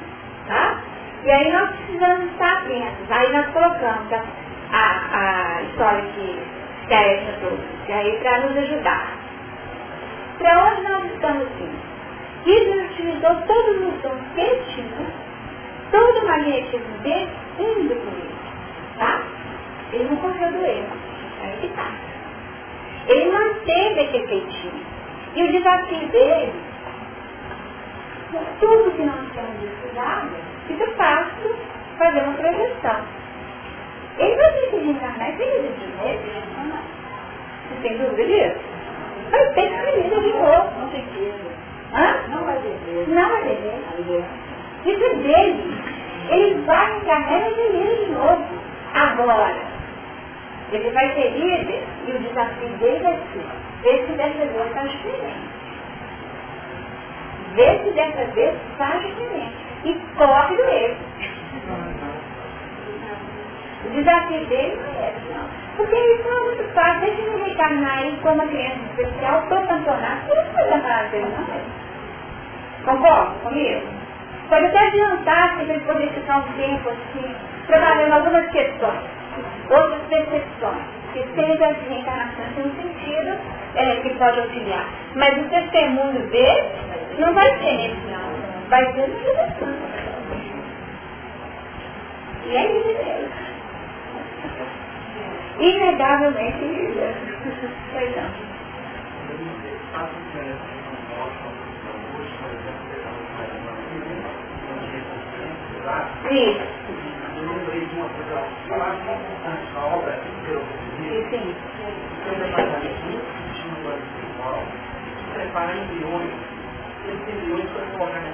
[0.47, 0.81] Tá?
[1.23, 3.11] E aí nós precisamos estar atentos.
[3.11, 4.23] Aí nós colocamos a,
[4.71, 6.39] a, a história que,
[6.87, 9.17] que a Edna trouxe, aí para nos ajudar.
[10.39, 11.87] Para onde nós estamos indo?
[12.45, 15.26] Hitler utilizou todos os dons que ele tinha,
[15.91, 18.35] todo o magnetismo dele, indo por ele.
[18.97, 19.21] Tá?
[19.93, 20.97] Ele não correu do erro.
[21.43, 21.91] Aí que tá.
[23.07, 24.85] Ele manteve esse feitinho.
[25.35, 26.53] E o desafio dele,
[28.31, 30.29] por tudo que nós temos estudado,
[30.67, 31.55] fica fácil
[31.97, 33.01] fazer uma projeção.
[34.17, 36.79] Ele vai que reencarnar e ser de novo.
[37.69, 38.65] Você tem dúvida disso?
[39.29, 40.71] Vai ter que ser de novo.
[40.71, 41.47] Com certeza.
[41.93, 42.27] Hã?
[42.29, 43.07] Não vai viver.
[43.09, 44.46] Não vai viver.
[44.89, 45.77] É dele.
[46.29, 48.45] Ele vai encarnar e vai viver de novo.
[48.93, 49.57] Agora,
[50.71, 54.91] ele vai ser líder e o desafio dele vai ser ver se dessa vez faz
[54.91, 55.49] diferente.
[57.55, 59.55] Ver se dessa vez faz diferente.
[59.85, 60.97] E corre do erro.
[63.85, 65.47] O desafio dele não é esse, não.
[65.77, 67.01] Porque isso é muito fácil.
[67.01, 71.53] Deixa ele reencarnar aí como uma criança especial, todo campeonato, não precisa lembrar dele, não
[71.53, 71.61] é?
[72.83, 74.06] Concorda comigo?
[74.49, 77.35] Pode até adiantar para ele poder ficar um tempo assim,
[77.67, 79.01] trabalhando algumas questões,
[79.69, 83.37] outras percepções, que seja as reencarnações tem um sentido
[83.75, 84.85] é, que pode auxiliar.
[85.15, 86.63] Mas o testemunho dele
[87.19, 89.27] não vai ser nesse não, vai ser no que
[92.49, 92.97] E é isso.
[95.59, 96.93] Inegavelmente,
[97.91, 98.47] pois não.
[106.31, 106.61] Isso.
[107.37, 110.13] Eu lembrei de uma coisa, eu acho que é importante na obra
[110.45, 110.61] que eu
[111.31, 111.55] Sim.
[112.23, 114.63] que eu departamento muito ano espiritual,
[115.33, 116.33] preparar embriões,
[117.07, 118.29] esses embriões foram colocados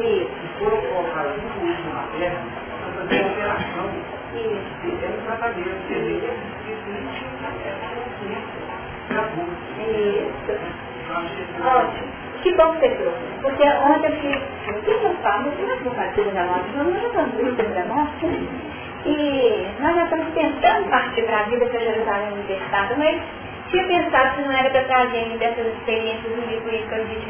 [0.02, 0.32] Isso.
[0.46, 2.46] E foram colocados no último na terra
[2.82, 3.92] para fazer uma operação.
[4.34, 4.40] E
[5.06, 5.94] é um tratamento, que
[6.72, 8.55] existe gratuito.
[11.26, 13.18] Eu que bom que você trouxe.
[13.42, 15.52] Porque ontem eu fiz, o que eu falo?
[15.68, 18.26] Nós não partimos da morte, nós estamos livres da morte.
[19.06, 23.22] E nós já estamos tentando partir para a vida para Jerusalém libertada, mas
[23.72, 27.28] tinha pensado se não era para trazer dessas experiências do livro que eu disse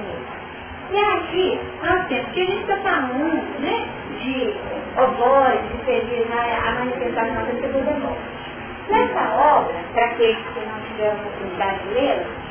[0.92, 3.88] E aqui, nós temos, que a gente está falando, né,
[4.20, 4.54] de
[5.00, 8.20] ovoide, de pedir a manifestação da segunda morte.
[8.90, 12.45] Nessa obra, para aqueles que não tiveram oportunidade de lê-la,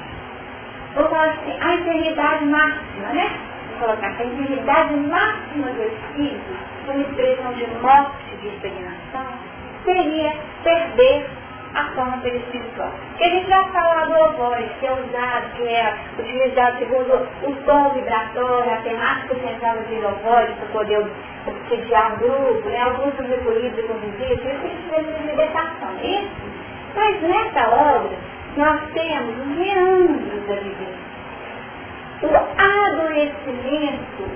[1.02, 3.30] assim, a eternidade máxima, né?
[3.70, 9.38] Vou colocar a eternidade máxima do Espírito, como expressão de morte de estagnação,
[9.84, 11.26] seria perder
[11.74, 12.92] a forma perispiritual.
[13.18, 17.90] Que a gente vai do ovoide, que é usado, que é utilizado segundo o tom
[17.90, 21.06] vibratório, a temática central do ovoide, para poder
[21.46, 22.80] obsediar um grupo, né?
[22.80, 26.30] Alguns recolhidos e isso a gente vê de libertação, é isso?
[26.94, 28.16] Mas nessa obra,
[28.56, 31.14] nós temos os meandros da vivência.
[32.22, 32.28] O
[32.60, 34.30] adoecimento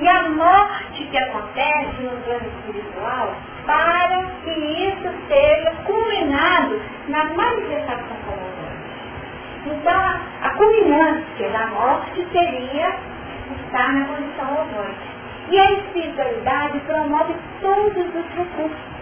[0.00, 3.34] e a morte que acontece no plano espiritual
[3.66, 12.96] para que isso seja culminado na manifestação como Então, a culminância da morte seria
[13.56, 15.16] estar na condição ovoide.
[15.50, 18.95] E a espiritualidade promove todos os recursos.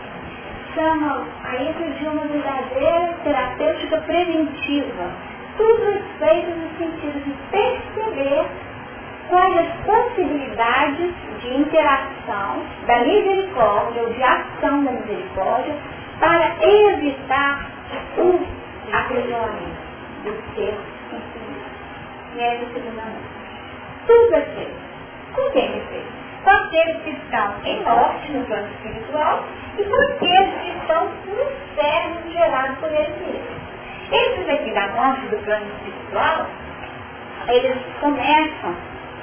[0.74, 5.10] Chama a isso de uma verdadeira terapêutica preventiva.
[5.56, 8.44] Tudo feito no sentido de perceber
[9.28, 15.76] quais as possibilidades de interação da misericórdia ou de ação da misericórdia
[16.18, 17.70] para evitar
[18.18, 18.40] o
[18.92, 19.84] aprisionamento
[20.24, 20.74] do ser
[21.12, 21.70] infinito.
[22.34, 23.16] E é a segunda mão.
[24.08, 24.84] Tudo é feito.
[25.34, 26.12] Com quem é feito?
[26.42, 29.44] Com aqueles que estão em morte no plano espiritual
[29.78, 33.64] e aqueles que estão no inferno gerado por eles mesmos.
[34.12, 36.46] Esses aqui da morte do plano espiritual,
[37.48, 38.76] eles começam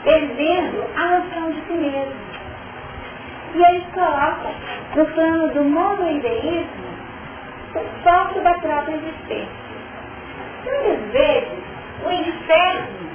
[0.03, 2.31] perdendo a noção de si mesmo.
[3.53, 4.53] E eles colocam
[4.95, 6.91] no plano do monoideísmo
[7.75, 9.61] o foco da própria existência.
[10.65, 11.63] Muitas vezes,
[12.05, 13.11] o inferno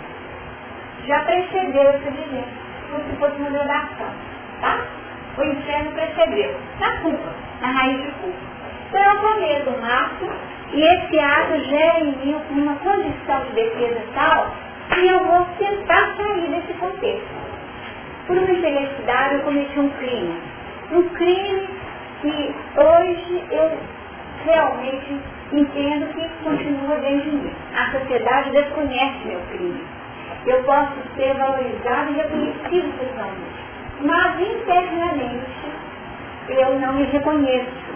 [1.07, 4.11] já precedeu essa vivência, como se fosse uma gradação,
[4.61, 4.79] tá?
[5.39, 8.39] O inferno precedeu, na culpa, na raiz de culpa.
[8.89, 10.31] Então eu começo o mato
[10.73, 14.51] e esse ato gera em mim uma condição de defesa tal
[14.95, 17.27] que eu vou tentar sair desse contexto.
[18.27, 20.41] Por uma infelicidade eu cometi um crime.
[20.93, 21.69] Um crime
[22.23, 23.79] que hoje eu
[24.45, 25.21] realmente
[25.53, 27.53] entendo que continua dentro de mim.
[27.77, 29.85] A sociedade desconhece meu crime.
[30.47, 33.66] Eu posso ser valorizado e reconhecido socialmente.
[34.01, 35.67] Mas internamente
[36.49, 37.87] eu não me reconheço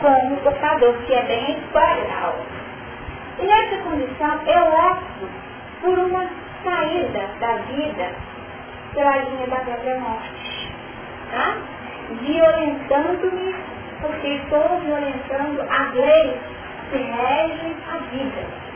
[0.00, 2.36] como pecador, que é bem especial.
[3.38, 5.28] E nessa condição eu opto
[5.82, 6.26] por uma
[6.64, 8.10] saída da vida
[8.94, 10.72] pela linha da própria morte.
[11.30, 11.56] Tá?
[12.22, 13.54] Violentando-me,
[14.00, 16.38] porque estou violentando as leis
[16.90, 18.66] que regem a vida.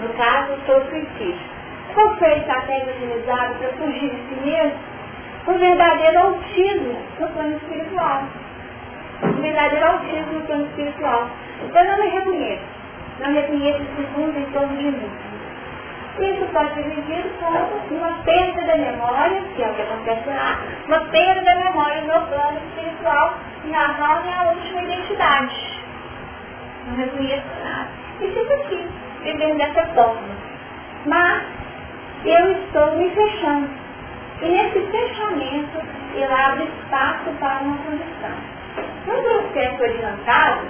[0.00, 1.50] No caso, sou suicídio.
[1.94, 4.89] Qual foi a estratégia utilizada para fugir de si mesmo?
[5.50, 8.22] Um verdadeiro autismo no plano espiritual.
[9.24, 11.28] Um verdadeiro autismo no plano espiritual.
[11.74, 12.62] Eu não me reconheço.
[13.18, 15.10] Não reconheço esse mundo em torno de mim.
[16.20, 20.58] Isso pode ser vivido como uma perda da memória, que é o que acontece lá,
[20.86, 23.34] uma perda da memória no plano espiritual,
[23.64, 25.82] narrando a última identidade.
[26.86, 27.88] Não reconheço nada.
[28.20, 28.88] E fica aqui,
[29.24, 30.22] vivendo dessa forma.
[31.06, 31.42] Mas
[32.24, 33.89] eu estou me fechando.
[34.42, 35.78] E nesse fechamento,
[36.14, 38.60] ele abre espaço para uma condição.
[39.06, 40.66] No processo adiantado,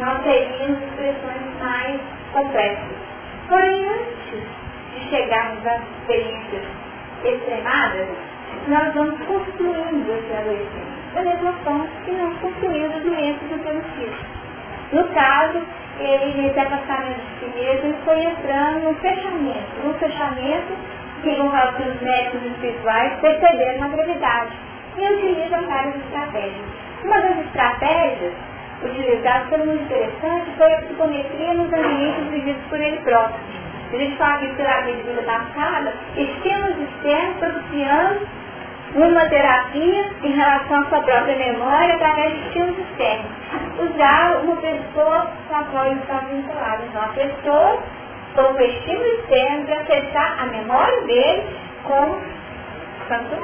[0.00, 2.00] nós teríamos expressões mais
[2.32, 2.96] complexas.
[3.48, 4.42] Porém, antes
[4.94, 6.62] de chegarmos às experiências
[7.24, 8.08] extremadas,
[8.68, 11.14] nós vamos construindo esse adoecimento.
[11.14, 13.82] Da mesma forma que nós construímos as doenças do pelo
[14.92, 15.62] No caso,
[15.98, 19.86] ele, nesse afastamento de si mesmo, ele foi entrando no fechamento.
[19.86, 20.72] No fechamento,
[21.22, 24.52] que os médicos espirituais perceberam a gravidade
[24.96, 26.66] e utilizam várias estratégias.
[27.04, 28.34] Uma das estratégias
[28.82, 33.40] utilizado foi muito interessante foi a psicometria nos ambientes vividos por ele próprio.
[33.92, 38.28] Gente fala que pela vida passada, estímulos externos propiciando
[38.94, 43.30] uma terapia em relação à sua própria memória através de estímulos externos.
[43.78, 46.82] Usar uma pessoa com a qual ele está vinculado.
[46.88, 47.78] Então, a pessoa
[48.48, 51.42] com o estímulo externo para acessar a memória dele
[51.84, 52.20] como
[53.08, 53.36] santo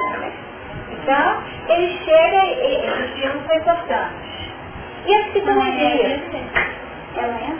[0.91, 4.27] Então, ele chega e o estímulo foi importante.
[5.05, 6.19] E a psicometria?
[7.15, 7.55] Ela é?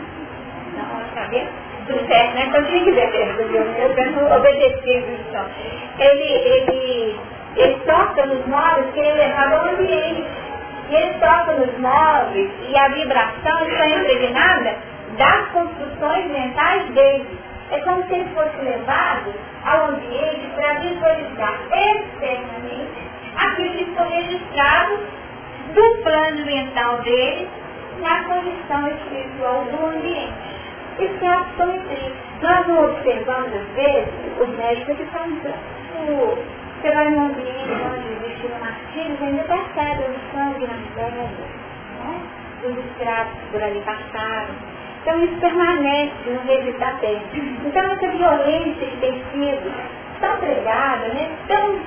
[0.75, 1.47] Não, ela sabe?
[1.87, 2.45] Tudo certo, né?
[2.47, 3.09] Então tinha que ver
[3.79, 5.45] eu tento obedecer então.
[5.99, 7.19] Ele, ele,
[7.55, 10.25] ele toca nos móveis que ele levava ao ambiente.
[10.89, 14.75] E ele toca nos móveis e a vibração está impregnada
[15.17, 17.39] das construções mentais dele.
[17.71, 19.33] É como se ele fosse levado
[19.65, 24.99] ao ambiente para visualizar externamente aquilo que foi registrado
[25.73, 27.49] do plano mental dele
[27.99, 30.33] na condição espiritual do ambiente.
[30.99, 32.11] Isso é a psicometria.
[32.41, 35.03] Nós não observamos, às vezes, os médicos que
[36.11, 36.37] o,
[36.81, 41.29] você vai num ambiente onde existe um martírio, ainda percebe o sangue na pedra,
[42.03, 42.21] né?
[42.63, 44.76] os estratos por ali passaram.
[45.01, 47.21] Então isso permanece no registro da terra.
[47.33, 49.73] Então essa violência que tem sido
[50.19, 51.29] tão pregada, né?
[51.47, 51.79] tão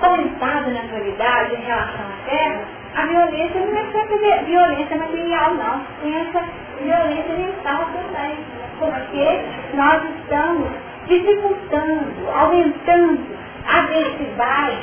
[0.00, 2.60] comentada na atualidade em relação à terra,
[2.96, 4.04] a violência não é só
[4.44, 5.84] violência material, não.
[6.02, 6.44] Tem essa
[6.80, 8.36] violência mental também.
[8.78, 10.68] Porque nós estamos
[11.06, 13.20] dificultando, aumentando
[13.66, 14.78] a densidade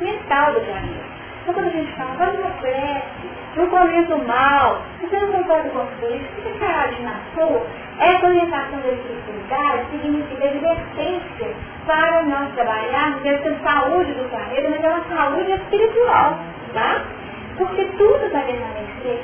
[0.00, 1.08] mental do planeta.
[1.42, 6.06] Então quando a gente fala, vamos no prece, não comento mal, você não concorda com
[6.06, 7.66] isso, fica caralho na sua,
[7.98, 11.54] essa orientação da espiritualidade significa advertência
[11.86, 16.38] para nós trabalharmos essa saúde do planeta, mas é uma saúde espiritual,
[16.74, 17.02] tá?
[17.58, 19.20] porque tudo vai permanecer.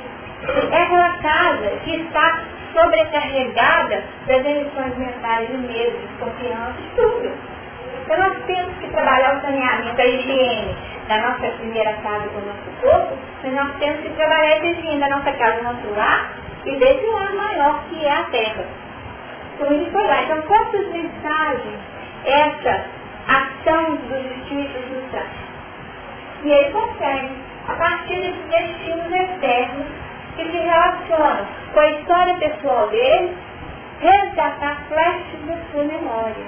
[0.71, 7.31] É aquela casa que está sobrecarregada das emissões mentais de medo, desconfiança, de tudo.
[8.03, 10.75] Então nós temos que trabalhar o saneamento, a higiene
[11.07, 14.99] da nossa primeira casa com o nosso corpo, mas nós temos que trabalhar a higiene
[14.99, 16.31] da nossa casa, do nosso lar
[16.65, 18.65] e desse lar maior que é a terra.
[19.53, 20.23] Então ele foi lá.
[20.23, 21.79] Então quantas mensagens
[22.25, 22.85] essa
[23.27, 25.27] ação dos espíritos nos traz?
[26.43, 27.31] E ele consegue
[27.67, 29.87] a partir desses destinos externos
[30.35, 33.35] que se relacionam com a história pessoal dele,
[34.01, 36.45] resgatar flashes da sua memória.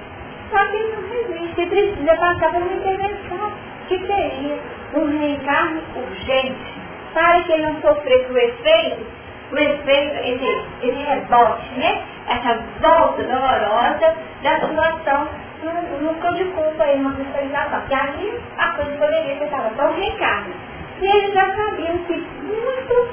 [0.51, 3.51] Só que ele não resiste, ele precisa passar por uma intervenção,
[3.87, 4.59] que seria
[4.93, 6.73] um reencarno urgente,
[7.13, 9.05] para que ele não sofresse o efeito,
[9.51, 12.03] o efeito, esse, esse rebote, né?
[12.27, 15.27] essa volta dolorosa da situação
[15.63, 17.81] no, no de culpa e numa cristalização.
[17.87, 19.71] Que ali a coisa poderia ser salva.
[19.73, 20.53] Então, reencarno.
[21.01, 23.07] E eles já sabiam que muito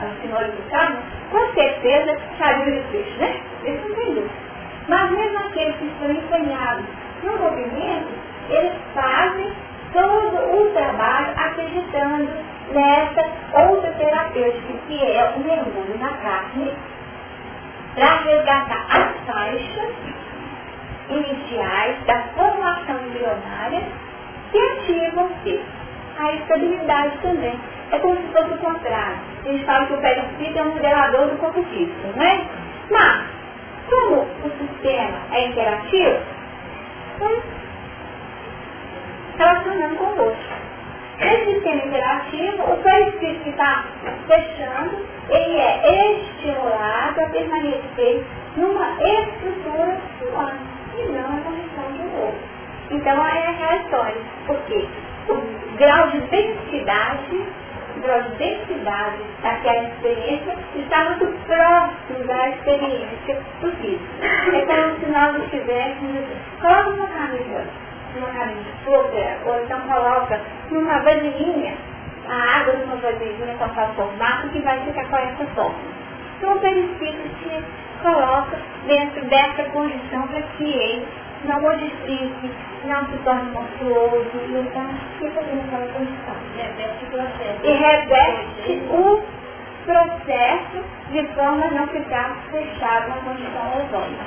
[0.00, 0.98] a senhora do carro,
[1.30, 3.40] com certeza saiu de peixe, né?
[3.64, 4.30] Isso não tem dúvida.
[4.88, 6.84] Mas mesmo aqueles que estão empenhados
[7.22, 8.08] no movimento,
[8.50, 9.52] eles fazem
[9.92, 12.28] todo o trabalho acreditando
[12.72, 13.24] nessa
[13.66, 16.72] outra terapêutica, que é o mergulho na carne,
[17.94, 19.94] para resgatar as faixas
[21.10, 23.82] iniciais da formação embrionária
[24.52, 25.60] que ativam-se
[26.18, 27.58] a estabilidade também.
[27.90, 29.18] É como se fosse o contrário.
[29.44, 32.44] A gente fala que o perispírito é um modelador do corpo físico, não é?
[32.90, 33.24] Mas,
[33.88, 36.18] como o sistema é interativo,
[37.18, 37.42] então,
[39.38, 40.58] relacionando com o outro.
[41.20, 43.84] Esse sistema interativo, o perispírito que está
[44.28, 48.24] fechando, ele é estimulado a permanecer
[48.56, 50.60] numa estrutura humana
[50.96, 52.40] e não a condição do outro.
[52.92, 54.88] Então é aquela história, porque
[55.28, 57.46] o grau de densidade,
[58.00, 64.04] grau de densidade daquela experiência está muito próximo da experiência do físico.
[64.22, 66.24] É como se nós estivéssemos,
[66.60, 67.64] coloca uma camisa,
[68.16, 71.74] uma camisa folha, ou então coloca numa vasilhinha,
[72.28, 75.98] a água numa vasilhinha com tal formato que vai ficar com essa forma.
[76.38, 77.64] Então o perispírito se
[78.02, 81.06] coloca dentro dessa condição para que ele
[81.44, 82.50] não modifique,
[82.84, 86.34] não se torne monstruoso, então fica dentro daquela condição.
[87.62, 89.22] E reveste o
[89.84, 94.24] processo de forma a não ficar fechado na condição ozônica.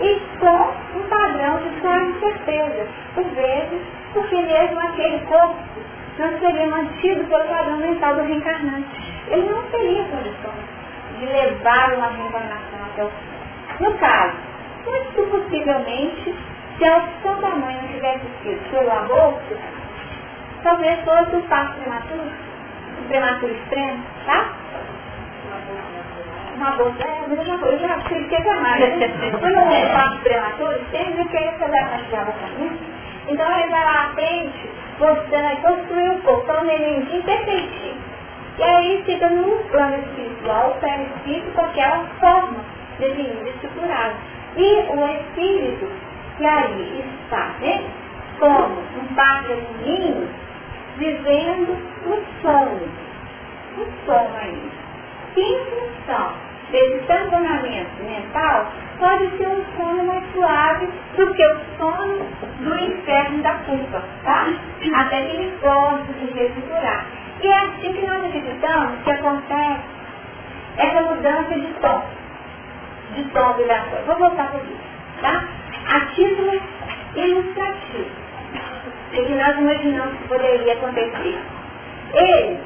[0.00, 3.82] E com um padrão de sua incerteza, por vezes,
[4.12, 5.56] porque mesmo aquele corpo
[6.18, 8.88] não seria mantido pelo padrão mental do reencarnante.
[9.28, 10.72] Ele não teria condições
[11.18, 13.84] de levar uma reencarnação até o fim.
[13.84, 14.36] No caso,
[14.84, 16.34] muito possivelmente,
[16.78, 19.56] se a opção da mãe não tivesse sido pelo aborto,
[20.62, 22.30] talvez fosse o parto prematuro,
[23.00, 24.52] o prematuro extremo, tá?
[26.58, 28.82] Um aborto, é, mas eu já, eu já expliquei jamais.
[29.40, 32.92] Quando é parto prematuro, tem que querer fazer a abortamento.
[33.28, 38.02] Então ele vai lá à frente, mostrando, construir o corpo, então um nenenzinho perfeitinho.
[38.58, 42.56] E aí fica no plano espiritual, o perispírito com aquela forma
[42.98, 44.14] definida, estruturada.
[44.56, 45.88] E o espírito
[46.36, 47.84] que aí está, né,
[48.38, 49.62] como um pássaro
[50.96, 51.76] vivendo
[52.06, 52.88] o sono.
[53.78, 54.70] O sono aí.
[55.36, 56.32] Em função
[56.70, 58.66] desse tamponamento mental,
[58.98, 62.26] pode ser um sono mais suave do que o sono
[62.60, 64.46] do inferno da culpa, tá?
[64.94, 67.06] Até que ele possa se reestruturar.
[67.42, 69.82] E é assim que nós acreditamos que acontece
[70.76, 72.02] essa mudança de tom.
[73.14, 74.06] De vibratório.
[74.06, 74.80] Vou voltar para isso,
[75.20, 75.44] tá?
[75.94, 76.60] A título
[77.16, 78.10] ilustrativo.
[79.08, 81.38] O que nós imaginamos que poderia acontecer.
[82.14, 82.58] Ele,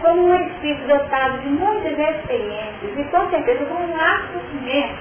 [0.00, 4.98] como um espírito dotado de muitas experiências e com certeza com um largo conhecimento,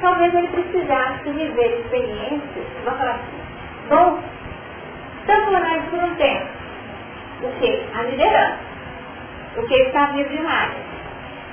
[0.00, 4.22] talvez ele precisasse viver experiências, vamos falar assim, bom,
[5.26, 6.60] temporários por um tempo
[7.42, 7.86] o que?
[7.94, 8.58] A liderança.
[9.54, 10.72] Porque ele está vivo demais.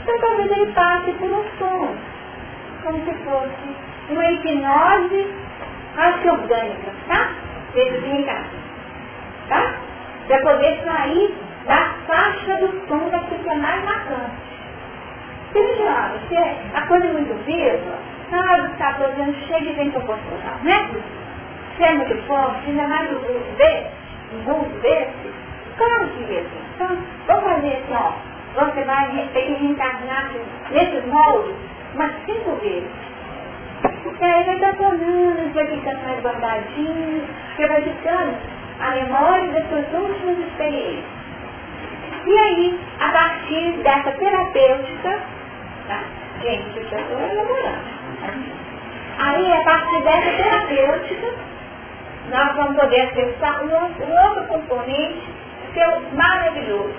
[0.02, 1.98] Então talvez ele passe por um sono,
[2.88, 3.76] como se fosse
[4.10, 5.28] uma hipnose
[5.94, 7.32] quase orgânica, tá?
[7.74, 8.50] Dentro de casa.
[9.50, 9.74] Tá?
[10.28, 11.36] Para poder sair
[11.66, 14.48] da faixa do som da que é mais marcante.
[15.54, 17.98] Veja, você, a coisa é muito viva,
[18.32, 20.90] do está fazendo cheio de vento proporcional, né?
[21.76, 23.92] Se é muito forte, ainda mais no grupo desse,
[24.34, 25.34] um grupo desse,
[25.78, 26.50] Claro que isso.
[26.76, 28.12] Então, vamos fazer assim, ó.
[28.56, 30.32] Você vai ter que reencarnar
[30.72, 31.56] nesses moldes
[31.94, 32.90] umas cinco vezes.
[34.04, 37.24] Porque aí vai estar tornando, vai ficando mais guardadinho,
[37.56, 38.38] você vai ficando
[38.80, 41.06] a memória das suas últimas experiências.
[42.26, 45.20] E aí, a partir dessa terapêutica,
[45.88, 46.00] tá?
[46.42, 47.98] gente, eu estou elaborando.
[49.20, 51.28] Aí, a partir dessa terapêutica,
[52.30, 55.38] nós vamos poder acessar um um outro componente
[55.78, 56.94] seu maravilhoso.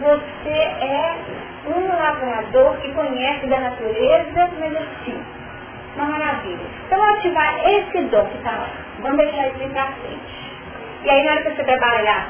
[0.00, 1.16] Você é
[1.66, 5.22] um lavrador que conhece da natureza, mas assim,
[5.96, 6.60] uma maravilha.
[6.86, 8.68] Então, ativar esse dom que está lá.
[9.00, 10.40] Vamos deixar isso para frente.
[11.04, 12.28] E aí, na hora que você trabalhar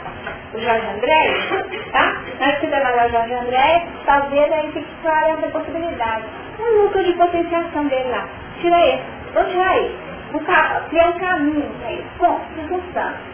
[0.55, 2.15] o Jorge André, tá?
[2.39, 6.25] Na hora que você trabalhar o Jorge André, talvez aí fique clara essa possibilidade.
[6.59, 8.29] Um núcleo de potenciação dele lá.
[8.61, 9.03] Tira ele.
[9.33, 9.99] Vou tirar ele.
[10.35, 12.07] Um, criar um caminho para ele.
[12.19, 13.31] Bom, circunstância.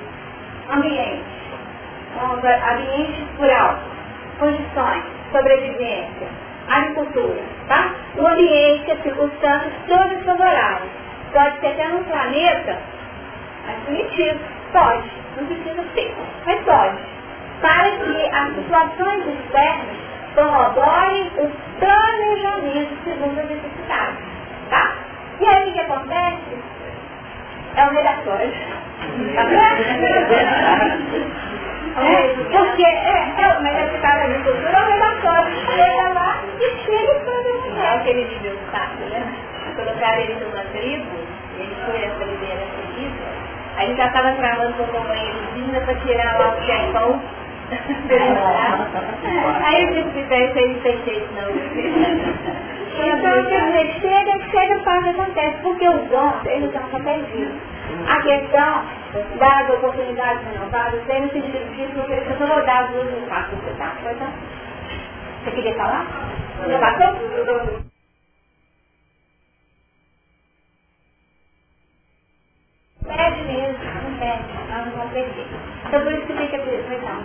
[0.71, 1.37] Ambiente
[2.19, 3.79] ambiente rural,
[4.39, 6.29] condições, sobrevivência,
[6.69, 7.91] agricultura, tá?
[8.17, 10.91] O ambiente, as circunstâncias, todas favoráveis.
[11.33, 12.79] Pode ser até num planeta
[13.67, 14.39] mais primitivo,
[14.73, 16.15] pode, não precisa ser,
[16.47, 16.97] mas pode.
[17.61, 19.97] Para que as situações externas
[20.35, 21.51] corroborem o
[21.81, 24.17] planejamento segundo a necessidade.
[24.71, 24.93] Tá?
[25.41, 26.59] E aí o que acontece?
[27.77, 28.53] É o redatório.
[29.35, 29.45] Tá
[31.97, 35.57] é, porque, é, é, mas é por causa da cultura, é o redatório.
[35.75, 37.47] Chega lá e chega e faz
[37.79, 39.23] É aquele vídeo do saco, né?
[39.77, 41.17] Colocaram ele numa tribo,
[41.59, 43.23] ele foi essa liderança disso,
[43.77, 47.21] aí ele já estava travando com o companheiro vinda para tirar lá o chefão.
[49.65, 51.51] aí eu disse que isso aí não tem jeito não.
[52.99, 57.55] Então, quer dizer, chega, chega, faz o que acontece, porque os dons, eles estão protegidos.
[58.09, 58.83] A questão
[59.39, 63.73] das oportunidades renovadas no sentido disso, porque eu vou dar as duas no fato, você
[63.79, 63.97] tá?
[64.03, 64.33] Foi, tá?
[65.45, 66.07] Você queria falar?
[66.69, 67.79] Já passou?
[73.07, 75.47] Pede mesmo, não pede, nós não vamos perder.
[75.87, 77.25] Então por isso que tem que aproveitar um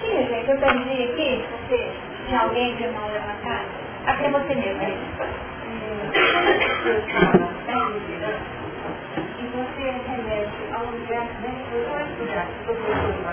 [0.00, 1.90] Tinha, gente, eu perdi aqui, você
[2.26, 3.66] tinha alguém de mão levantada?
[4.06, 4.98] Até você mesmo, aí.
[9.16, 11.56] E você remete a um lugar bem
[12.20, 13.26] lugar que você foi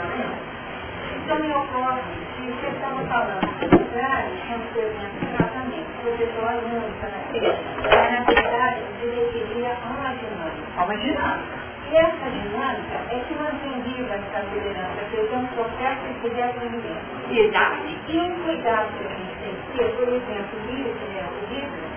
[1.17, 2.01] Então me ocorre
[2.36, 8.11] que você estava falando de lugares que não teve tratamento, você só olhando para mas
[8.11, 10.84] na verdade você queria uma dinâmica.
[10.84, 11.63] Uma dinâmica.
[11.91, 16.29] E essa dinâmica é que mantém viva essa liderança, que eu tenho um processo de
[16.29, 17.29] desenvolvimento.
[17.29, 17.77] Exato.
[18.07, 21.23] E um cuidado que a gente tem que ter, por exemplo, o livro, que é
[21.23, 21.92] o livro, é,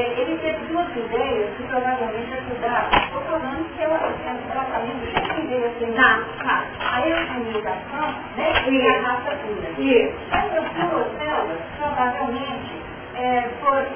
[0.00, 2.90] ele teve duas ideias que provavelmente ajudaram.
[3.04, 6.64] Estou falando que é um tratamento de quem veio assim, tá, tá.
[6.80, 9.68] a eucanização né, e a raça pura.
[10.32, 12.82] Essas duas células, provavelmente,
[13.14, 13.86] é, foi,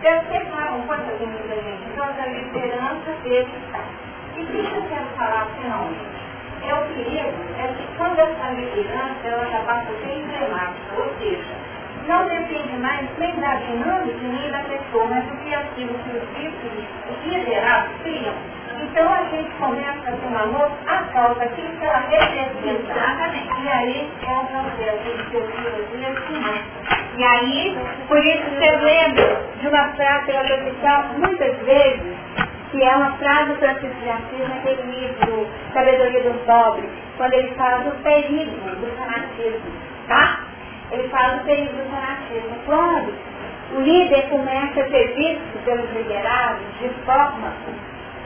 [0.00, 1.82] detectaram quantas muita gente.
[1.92, 4.00] Então, a liderança teve que
[4.36, 6.20] e o que eu quero falar finalmente?
[6.62, 11.12] É o perigo, é que quando essa liderança ela já passa a ser emblemática, ou
[11.18, 11.69] seja,
[12.06, 16.38] não depende mais nem da dinâmica nem da pessoa, mas do que aquilo que os
[16.38, 18.34] líderes, os liderados criam.
[18.82, 22.92] Então a gente começa a ter uma amor a causa daquilo que ela representa.
[22.92, 23.62] Exatamente.
[23.62, 27.78] E aí é um processo de pesquisa de E aí,
[28.08, 32.16] por isso você lembra de uma frase que ela repetiu muitas vezes,
[32.70, 37.54] que é uma frase do Francisco de Assis naquele livro Sabedoria do Pobre, quando ele
[37.54, 39.70] fala do perigo do fanatismo,
[40.08, 40.49] tá?
[40.92, 42.56] Ele fala do perigo do fanatismo.
[42.66, 43.14] Quando
[43.76, 47.52] o líder começa a ser visto pelos liderados de forma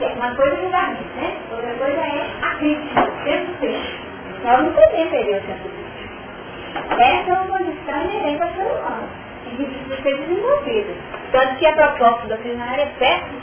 [0.01, 1.37] é uma coisa que vai né?
[1.51, 4.05] Outra coisa é a crítica, o senso crítico.
[4.43, 7.01] Nós não podemos perder o senso crítico.
[7.01, 9.09] Essa é uma condição inerente ao ser humano
[9.45, 10.93] e que precisa ser desenvolvida.
[11.31, 13.35] Tanto que a proposta doutrinária é perto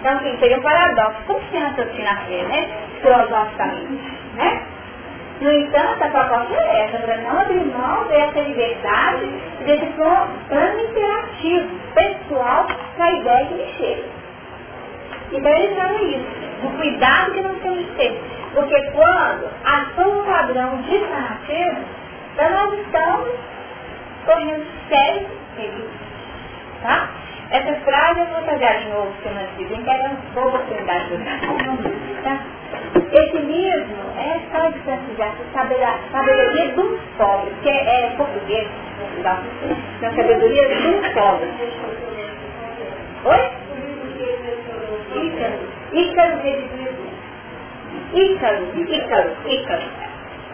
[0.00, 1.22] então, assim, seria um paradoxo.
[1.26, 2.68] Como se raciocina fé, né?
[3.00, 4.02] Filosoficamente,
[4.34, 4.62] né?
[5.40, 9.26] No entanto, a proposta é essa, para não abrir mão dessa liberdade,
[9.66, 9.86] desse
[10.48, 12.66] plano interativo, pessoal,
[12.96, 14.04] para a ideia que me chega.
[15.32, 16.26] Então eles falam isso,
[16.64, 18.22] o cuidado que nós temos que ter.
[18.54, 21.84] Porque quando ação um padrão de fanatismo,
[22.34, 23.28] então nós estamos
[24.24, 25.26] correndo sérios
[25.56, 25.90] riscos.
[26.82, 27.08] Tá?
[27.50, 31.08] Essa frase eu vou trazer de novo, que nós dizem que era uma boa oportunidade
[31.08, 32.38] de tá?
[32.94, 34.78] Esse livro é só de
[35.52, 38.68] sabedoria, sabedoria dos pobres, que é, é português,
[39.22, 41.50] na sabedoria dos pobres.
[43.24, 43.64] Oi?
[45.24, 45.58] Ícaro.
[45.92, 47.04] Ícaro redivido.
[48.14, 49.82] Ícaro, Ícaro, Ícaro.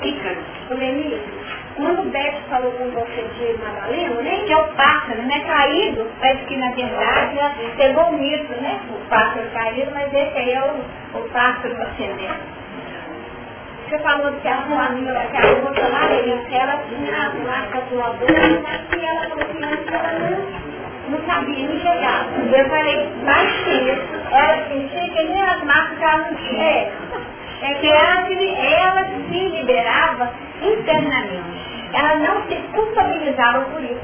[0.02, 0.40] Ícaro.
[0.70, 1.39] O livro.
[1.80, 4.42] Quando o Beto falou com você de Madalena, né?
[4.46, 5.40] Que é o pássaro, né?
[5.40, 7.38] Caído, parece que na verdade
[7.78, 8.78] pegou o mito, né?
[8.90, 12.34] O pássaro caído, mas esse aí é o, o pássaro ascendente.
[13.88, 18.80] Você falou que a família, que a moça lá, ela tinha as marcas voadoras, mas
[18.90, 22.30] que ela falou que antes ela não, não sabia, não chegava.
[22.58, 23.08] Eu falei,
[23.64, 26.62] que isso, ela sentia que nem as marcas que ela não tinha.
[26.62, 26.92] É,
[27.62, 28.20] é que ela
[28.60, 30.30] ela se liberava
[30.62, 34.00] internamente ela não se culpabilizava por isso.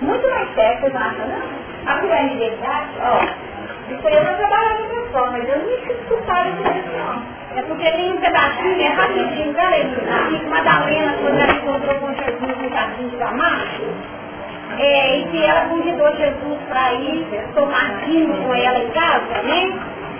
[0.00, 1.92] Muito mais certo, eu acho, não?
[1.92, 3.52] A pluralidade, ó,
[3.92, 7.42] isso eu não trabalhava dessa forma, mas eu não me sinto culpada por isso, não.
[7.56, 12.58] É porque tem um pedacinho, é rapidinho, cara, que Madalena, quando ela encontrou com Jesus
[12.58, 13.84] no jardim de Damasco,
[14.78, 19.72] é, e que ela convidou Jesus para ir tomar vinho com ela em casa, né?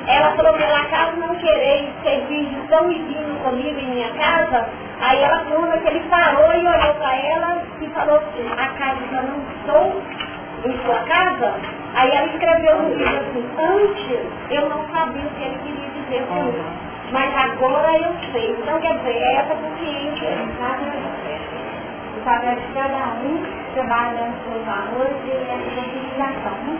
[0.07, 4.68] Ela falou, pela casa não querer servir de pão e vinho comigo em minha casa.
[5.00, 8.98] Aí ela falou que ele parou e olhou para ela e falou assim, a casa
[9.12, 10.03] eu não estou
[10.64, 11.55] em sua casa.
[11.94, 16.26] Aí ela escreveu no livro assim, antes eu não sabia o que ele queria dizer
[16.26, 16.92] com isso.
[17.12, 18.57] Mas agora eu sei.
[18.59, 20.28] Então quer dizer, é essa consciência,
[22.16, 23.42] o papel de cada um
[24.44, 26.78] com os valores e essa conscientização, né?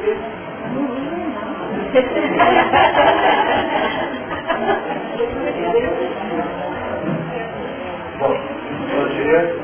[0.00, 0.14] Bom,
[8.20, 9.56] bom dia.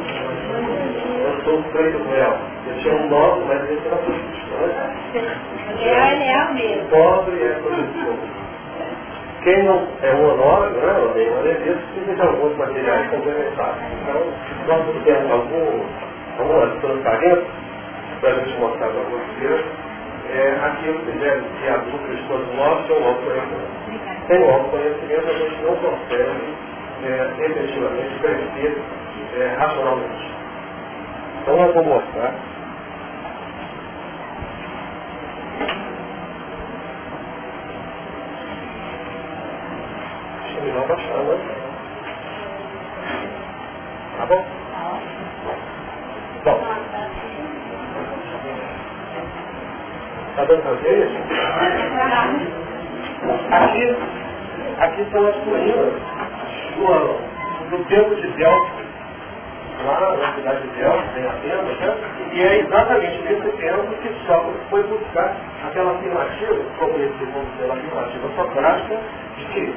[1.06, 2.38] Eu sou o Freire Real.
[2.66, 4.96] Eu tinha um nome, mas esse era político, né?
[5.80, 6.88] É, é o mesmo.
[6.90, 8.18] Pobre é político.
[9.44, 13.82] Quem não é um monólogo, né, ou nem maneirista, precisa de alguns materiais complementares.
[14.02, 14.32] Então,
[14.66, 15.82] nós temos algum,
[16.38, 17.46] algumas transparências
[18.20, 19.83] para a gente mostrar para vocês
[20.30, 21.78] é, aquilo que deve ser a
[22.28, 24.26] todos nós, que é o autoconhecimento.
[24.26, 26.54] Sem o autoconhecimento, a gente não consegue
[27.04, 28.82] é, efetivamente crescer
[29.36, 30.34] é, racionalmente.
[31.42, 32.34] Então, nós vamos mostrar
[40.64, 41.38] melhor baixar, né?
[44.16, 44.44] Tá bom?
[46.44, 46.93] Bom.
[50.36, 51.08] Tá dando pra ver
[53.50, 53.96] Aqui,
[54.78, 55.92] aqui são as ruínas
[57.70, 58.84] do, tempo de Delphi
[59.84, 61.96] lá na cidade de Delphi, em Atenas, né?
[62.32, 68.98] e é exatamente nesse tempo que Sócrates foi buscar aquela afirmativa, conhecida pela afirmativa socrática,
[69.36, 69.74] de que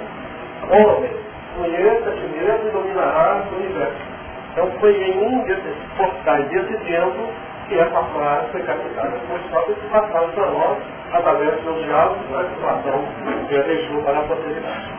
[0.69, 1.11] homem,
[1.57, 4.17] conheça a mesmo e dominará o universo.
[4.51, 7.29] Então foi em um desses portais desse tempo
[7.68, 10.78] que essa frase foi captada por Sócrates e passada para nós
[11.11, 13.03] através dos seus diálogos na situação
[13.49, 14.89] que deixou para a posteridade.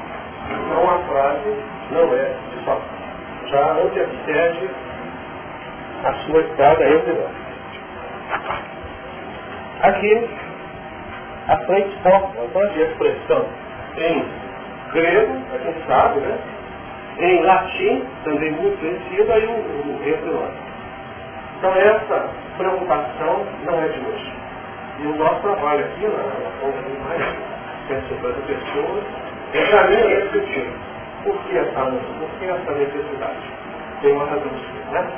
[0.51, 1.57] Então a frase
[1.91, 2.99] não é de Sócrates.
[3.47, 4.71] Já antecede
[6.05, 7.49] a sua estada entre nós.
[9.83, 10.29] Aqui,
[11.49, 13.47] a frente forma de expressão
[13.97, 14.25] em
[14.93, 16.39] grego, a gente sabe, né?
[17.21, 20.68] Em latim, também muito conhecido, aí o, o entre nós.
[21.59, 24.33] Então essa preocupação não é de hoje.
[25.01, 27.37] E o nosso trabalho aqui, na, na conta de mais
[27.89, 29.05] 150 pessoas,
[29.55, 30.71] é também refletir.
[31.25, 33.51] Por que essa Por que essa necessidade?
[34.01, 35.11] Tem uma razão de né?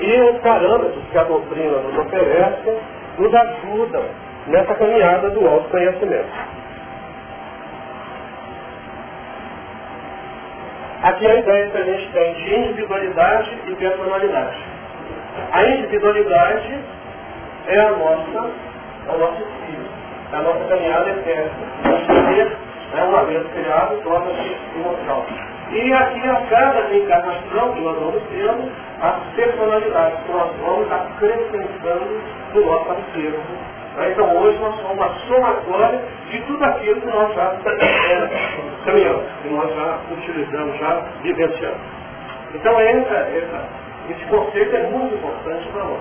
[0.00, 2.78] E os parâmetros que a doutrina nos oferece
[3.18, 4.04] nos ajudam
[4.48, 6.28] nessa caminhada do autoconhecimento.
[11.02, 14.69] Aqui a ideia que a gente tem de individualidade e personalidade.
[15.52, 16.78] A individualidade
[17.66, 18.50] é a nossa,
[19.08, 19.90] é o nosso espírito,
[20.32, 21.50] é a nossa caminhada eterna.
[21.84, 22.56] O ser,
[22.96, 25.26] é uma vez criado, torna-se imortal.
[25.70, 32.20] E aqui a cada encarnação que nós vamos tendo, as personalidades que nós vamos acrescentando
[32.54, 33.70] no nosso acervo
[34.08, 36.00] então hoje nós somos uma somatória
[36.30, 38.28] de tudo aquilo que nós já é,
[38.84, 41.80] caminhamos, que nós já utilizamos, já vivenciamos.
[42.54, 43.68] Então essa, essa,
[44.10, 46.00] esse conceito é muito importante para nós.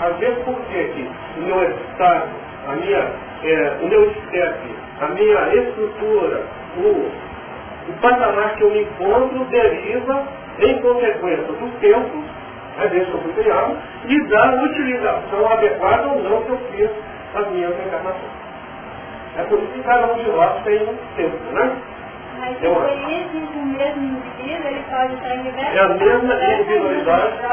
[0.00, 2.28] Às vezes por que o meu estado,
[2.68, 2.98] a minha,
[3.42, 4.58] é, o meu step,
[5.00, 6.42] a minha estrutura,
[6.76, 7.10] o,
[7.90, 10.24] o patamar que eu me encontro deriva
[10.60, 12.24] em consequência do tempo,
[12.78, 13.76] é desde que eu fui criado,
[14.06, 16.90] e da utilização adequada ou não que eu fiz
[17.34, 18.38] as minhas encarnações.
[19.36, 21.76] É por isso que cada um de nós tem um tempo, né?
[22.38, 26.34] Mas se ele existe o mesmo indivíduo, ele pode estar em diversas É a mesma
[26.34, 27.46] individualidade que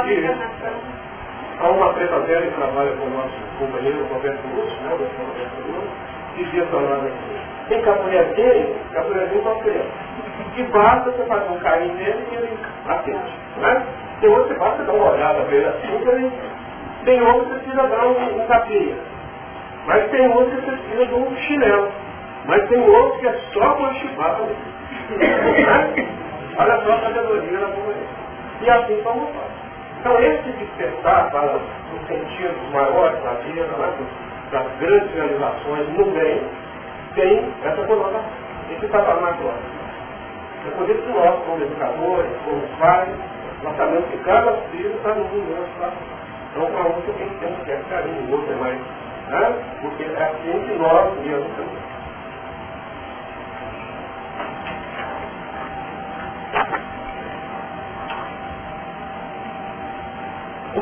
[1.60, 5.26] há uma preta velha que trabalha com o nosso companheiro Roberto Lúcio, né, o doutor
[5.26, 5.90] Roberto Lúcio,
[6.38, 9.90] dizia falando assim, tem capoeirazinho, capoeirazinho para criança.
[10.58, 13.34] E basta você fazer um carinho nele e ele atende.
[13.58, 13.84] Né?
[14.22, 16.32] Tem outro que basta dar uma olhada para ele assim, ele...
[17.06, 18.96] tem outro que precisa dar um, um capinha.
[19.88, 21.92] Mas tem outro que precisa de um chinelo.
[22.46, 24.44] Mas tem outro que é só com a chibata.
[26.58, 28.08] Olha só a sabedoria da comunidade.
[28.62, 29.51] E assim somos nós.
[29.99, 33.68] Então esse despertar para os sentidos maiores da vida,
[34.51, 36.41] das grandes realizações no bem,
[37.16, 38.24] tem essa conotação,
[38.72, 39.60] esse patamar agora.
[40.68, 43.10] É por isso que nós, como educadores, como pais,
[43.64, 46.16] nós sabemos que cada filho está no mundo situação.
[46.51, 48.80] Então, para um tem que ter um certo carinho, o outro é mais
[49.30, 49.56] né?
[49.82, 51.95] Porque é assim que nós mesmos.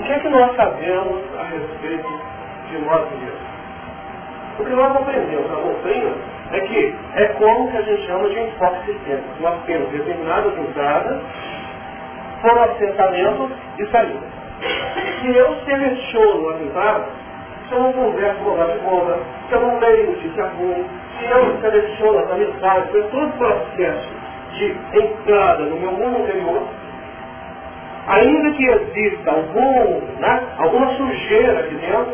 [0.03, 2.07] Que é que nós sabemos a respeito
[2.69, 3.53] de nós mesmos?
[4.59, 6.11] O que nós aprendemos na doutrina
[6.51, 9.41] é que é como que a gente chama de enfoque sistêmico.
[9.41, 11.21] Nós temos determinadas entradas,
[12.41, 14.29] foram assentamentos e saídas.
[15.21, 17.07] Se eu seleciono entradas,
[17.67, 20.85] se eu não converso com o boa, se eu não leio notícia ruim,
[21.17, 24.09] se eu seleciono as amizades, todo o processo
[24.51, 26.67] de entrada no meu mundo interior,
[28.07, 32.13] ainda que exista algum, né, alguma sujeira aqui dentro,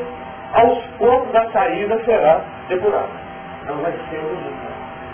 [0.53, 3.09] aos poucos a saída será depurada.
[3.67, 4.69] Ela vai ser removida.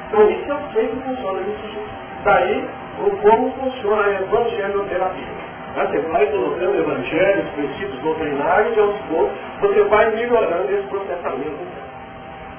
[0.07, 1.79] Então isso eu sei que funciona isso.
[2.23, 2.69] Daí
[2.99, 5.45] o como funciona a evangelioterapia.
[5.75, 10.87] Você vai colocando o evangelho, os princípios doutrinários e aos poucos você vai melhorando esse
[10.87, 11.59] processamento.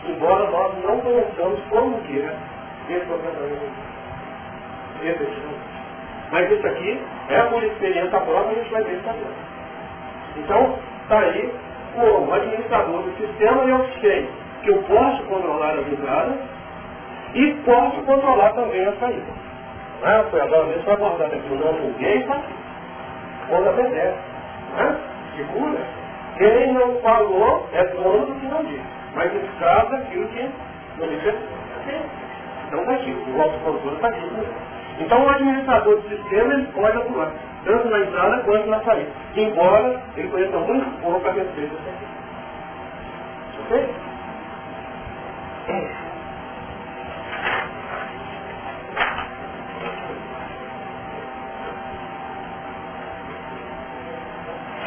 [0.06, 2.36] Embora nós não conheçamos como que é
[2.90, 3.86] esse processamento.
[5.02, 5.75] Efetivamente.
[6.30, 9.34] Mas isso aqui é por experiência própria, a gente vai ver isso agora.
[10.36, 11.52] Então, está aí,
[11.94, 14.28] como administrador do sistema, eu sei
[14.62, 16.38] que eu posso controlar as entradas
[17.34, 19.46] e posso controlar também a saída.
[20.02, 20.24] Né?
[20.30, 22.42] Foi agora mesmo, vai guardar aqui o nome tá?
[23.48, 24.18] Quando obedece.
[24.76, 24.96] Né?
[25.36, 25.78] Segura.
[26.38, 28.84] Quem não falou é dono do que não disse.
[29.14, 30.50] Mas escravo daquilo que
[30.98, 31.38] não disse.
[32.66, 33.10] Então está aqui.
[33.10, 34.30] O nosso controle está aqui.
[34.98, 37.32] Então o administrador do sistema ele pode atuar,
[37.64, 39.10] tanto na entrada quanto na saída.
[39.36, 42.06] Embora ele conheça muito pouco a respeito aqui.
[43.60, 43.94] Ok?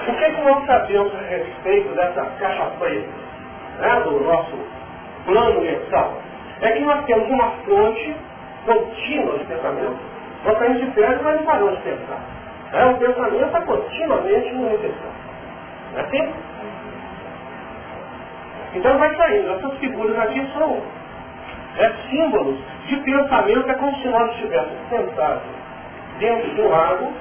[0.08, 3.10] O que, é que nós sabemos a respeito dessa caixa preta,
[3.80, 4.58] né, do nosso
[5.26, 6.18] plano mensal?
[6.62, 8.16] É que nós temos uma fonte
[8.66, 9.98] contínua de pensamento.
[10.46, 12.20] Nós saímos de perto, mas não paramos de pensar.
[12.72, 15.12] É, o pensamento está continuamente no reflexão.
[15.94, 16.34] Não é assim?
[18.76, 19.52] Então vai saindo.
[19.52, 20.82] Essas figuras aqui são
[21.78, 25.44] é, símbolos de pensamento, é como se nós estivéssemos sentados
[26.20, 27.14] dentro de um lago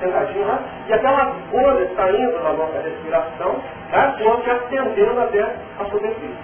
[0.00, 3.56] sentadinho lá, e aquela bolha saindo da nossa respiração,
[3.90, 4.14] tá?
[4.22, 6.36] vão se acendendo até a superfície.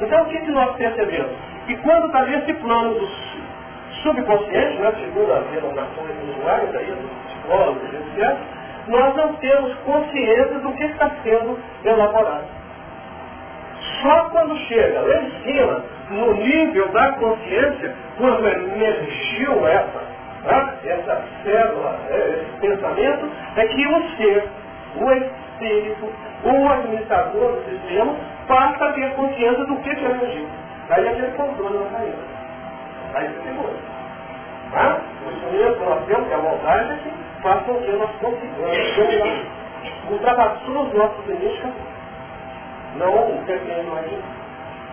[0.00, 1.30] Então o que, que nós percebemos?
[1.66, 3.06] Que quando está nesse plano do
[4.02, 8.36] subconsciente, né, segundo as denominações usuárias aí, dos psicólogos, etc.,
[8.88, 12.44] nós não temos consciência do que está sendo elaborado.
[14.02, 20.16] Só quando chega lá em cima, no nível da consciência, quando emergiu essa
[20.46, 20.74] Tá?
[20.84, 24.48] essa célula, é, esse pensamento, é que o ser,
[24.94, 26.08] o espírito,
[26.44, 28.14] o administrador do sistema,
[28.46, 30.46] passa a ter consciência do que emergiu.
[30.90, 32.35] Aí aquele controle não saída.
[33.16, 33.72] Aí se segura.
[34.72, 35.00] Tá?
[35.24, 39.46] O instrumento que nós que a vontade, é que faz com que nós consigamos
[40.10, 41.72] ultrapassar os nossos limites
[42.96, 44.06] não perdendo mais.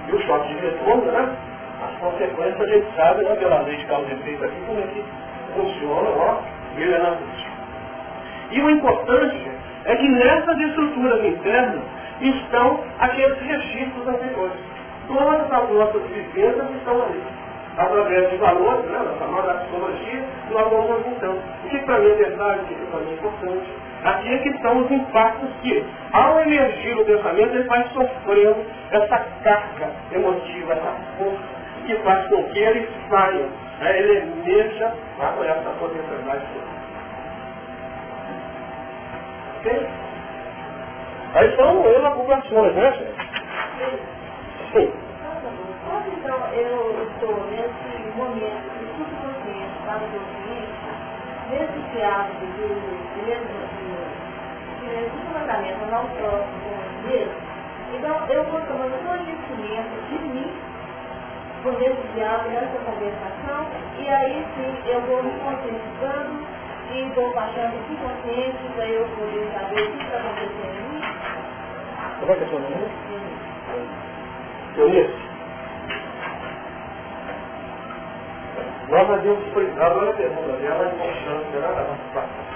[0.07, 1.36] E o choque de retorno, né?
[1.84, 4.84] As consequências a gente sabe, né, pela lei de causa e efeito aqui, como é
[4.84, 5.03] que
[5.53, 6.38] funciona, ó,
[6.78, 7.47] milenarmente.
[8.51, 9.51] E o importante
[9.84, 11.84] é que nessas estruturas internas
[12.21, 14.59] estão aqueles registros anteriores.
[15.07, 17.43] Todas as nossas vivências estão ali.
[17.78, 21.39] Através de valores, né, da chamada psicologia, nós vamos aumentando.
[21.65, 23.74] O que para mim é verdade, o que para mim é importante.
[24.03, 29.17] Aqui é que estão os impactos que, ao emergir o pensamento, ele vai sofrendo essa
[29.43, 35.69] carga emotiva, essa força, que faz com que ele saia né, ele emerja com essa
[35.80, 36.74] potencialidade toda.
[39.57, 39.88] Ok?
[41.34, 43.13] Aí são elaborações, né, gente?
[44.74, 44.93] Sim.
[46.04, 50.84] Quando então eu estou nesse momento de subconsciente para o consciente,
[51.49, 52.68] nesse hábito de
[54.84, 56.76] de mandamento não próximo
[57.08, 57.34] mesmo,
[57.95, 60.51] então eu vou tomando conhecimento de mim
[61.64, 63.66] por esse diálogo, nessa conversação,
[63.97, 66.45] e aí sim eu vou me conscientizando
[66.91, 71.01] e vou baixando o consciente para eu poder saber o que está acontecendo em mim.
[72.20, 72.76] Como é que é seu nome?
[78.89, 82.54] Nós havíamos explicado na pergunta dela a importância da.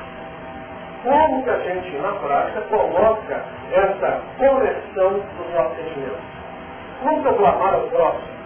[1.03, 6.19] Como que a gente, na prática, coloca essa conversão dos nossos sentimentos?
[7.01, 8.37] Como eu vou amar ao próximo?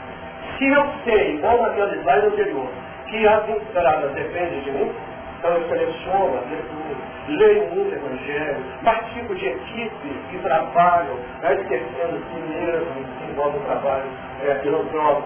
[0.57, 2.67] Se eu sei, igual naquela slide anterior,
[3.07, 4.91] que as entradas dependem de mim,
[5.39, 6.95] então eu seleciono leitura,
[7.29, 13.57] leio muito evangelho, participo de equipes que trabalham, né, esquecendo de si mesmo, que envolve
[13.57, 14.05] o trabalho
[14.43, 14.53] é,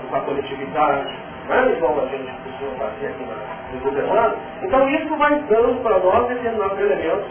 [0.09, 1.17] com a coletividade,
[1.47, 2.31] né, igual a gente
[2.77, 3.25] fazer aqui
[3.73, 4.37] no governando.
[4.63, 7.27] Então isso vai dando para nós determinados elementos,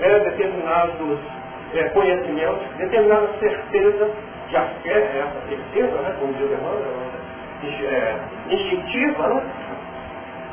[0.00, 1.18] é, determinados
[1.74, 4.10] é, conhecimentos, determinadas certezas
[4.48, 6.84] que a fé é essa certeza, né, como Deus demanda,
[7.62, 8.14] é,
[8.50, 9.42] instintiva, né?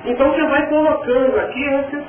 [0.06, 2.04] Então você vai colocando aqui esses,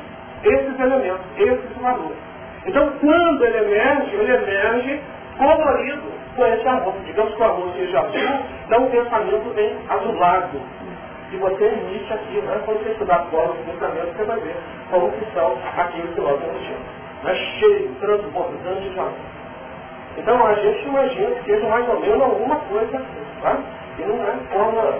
[0.45, 2.19] esses elementos, esses valores.
[2.67, 5.01] Então quando ele emerge, ele emerge
[5.39, 6.95] colorido com esse amor.
[7.05, 8.21] Digamos que o amor seja azul,
[8.65, 10.61] então o pensamento vem azulado.
[11.31, 12.63] E você emite aqui, né?
[12.65, 14.57] quando você estudar a forma do pensamento, você vai ver
[14.91, 16.99] como que são aquilo que nós emitimos.
[17.27, 19.13] É cheio, transbordante de amor.
[20.17, 23.59] Então a gente imagina que seja mais ou menos alguma coisa assim, tá?
[23.99, 24.95] E não é forma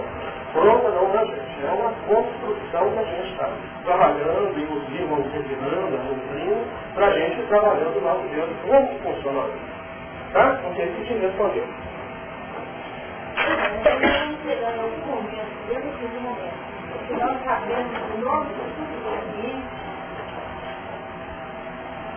[0.53, 1.65] pronta não, né, gente?
[1.65, 3.49] É uma construção que a gente está
[3.85, 5.99] trabalhando e os irmãos revirando,
[6.93, 8.49] para a gente trabalhando do nosso Deus.
[8.67, 9.68] Como funciona isso?
[10.33, 10.59] Tá?
[10.63, 11.63] Não sei se te respondeu.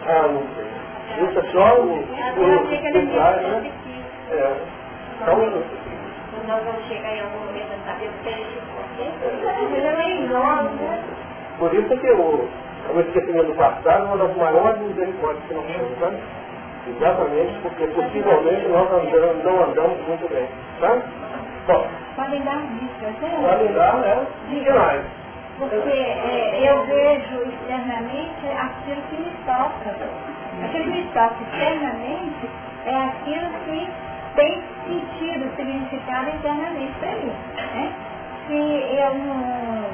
[0.06, 1.24] Ah, não sei.
[1.24, 2.04] Isso é só o...
[2.64, 3.72] Achei que ele né?
[4.30, 4.56] É.
[5.24, 5.82] Só um minuto.
[6.46, 8.40] Nós vamos chegar em algum momento a saber o que é
[10.22, 11.02] enorme, né?
[11.58, 12.48] Por isso que o,
[12.94, 16.41] o esquecimento do passado é uma das maiores misericórdias que nós temos?
[16.86, 20.48] Exatamente, porque possivelmente nós andamos, não andamos muito bem.
[20.80, 21.00] Tá?
[21.66, 21.86] Bom.
[22.16, 23.38] Podem dar dicas, né?
[23.40, 24.26] Podem dar, né?
[24.48, 25.02] Demais.
[25.58, 29.96] Porque é, eu vejo externamente aquilo que me toca.
[30.64, 32.50] Aquilo que me toca externamente
[32.86, 33.88] é aquilo que
[34.34, 37.32] tem sentido, significado internamente para mim.
[37.74, 37.92] Né?
[38.48, 38.54] Se
[38.98, 39.84] eu não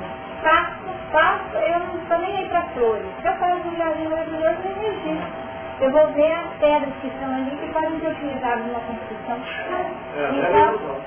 [0.43, 3.07] faço, faço, eu não estou nem aí para flores.
[3.21, 5.48] Se eu faço um jardim maravilhoso, eu registro
[5.81, 9.39] eu vou ver as pedras que estão ali que podem ser utilizadas na construção.
[10.17, 11.01] É, então,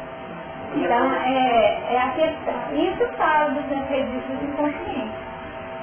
[0.76, 2.56] então é, é a questão.
[2.74, 5.32] Isso fala dos meus registros inconscientes.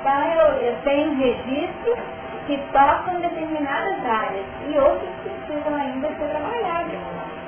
[0.00, 1.98] Então eu, eu tenho registros
[2.46, 6.94] que tocam determinadas áreas e outros que precisam ainda ser trabalhados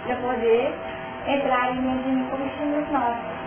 [0.04, 0.74] para poder
[1.26, 3.40] entrar em como estímulos nossos.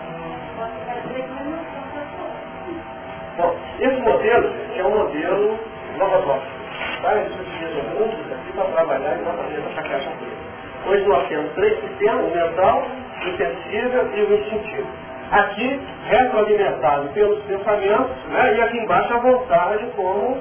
[3.36, 5.58] Bom, esse modelo é um modelo
[5.98, 6.63] novatório
[7.02, 10.44] várias disciplinas juntos aqui para trabalhar exatamente essa caixa preta.
[10.86, 12.86] Hoje nós temos três sistemas, o mental,
[13.20, 14.88] o sensível e o instintivo.
[15.30, 20.36] Aqui, retroalimentado pelos pensamentos, né, e aqui embaixo a vontade como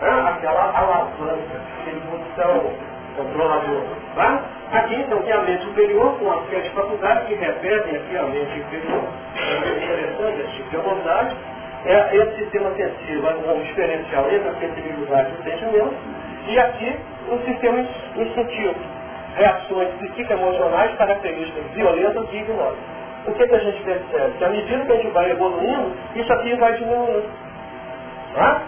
[0.00, 2.72] né, aquela alavanca, aquele botão
[3.16, 3.82] controlador.
[4.16, 4.42] Tá?
[4.72, 8.58] Aqui então tem a mente superior com as sete faculdades que repetem aqui a mente
[8.58, 9.04] inferior.
[9.36, 11.36] É interessante esse tipo de vontade
[11.84, 15.94] é esse sistema sensível é um diferencial entre a sensibilidade e o sentimento,
[16.46, 16.96] e aqui
[17.28, 17.80] o sistema
[18.16, 18.74] instintivo,
[19.36, 23.02] reações psicoemocionais, características violentas e ignorantes.
[23.26, 24.32] O que, que a gente percebe?
[24.38, 27.30] Que à medida que a gente vai evoluindo, isso aqui vai diminuindo.
[28.34, 28.62] Tá?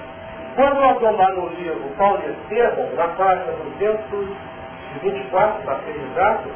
[0.54, 6.48] Quando nós vamos lá no livro Paulo Estevam, na página 224, para ser exato,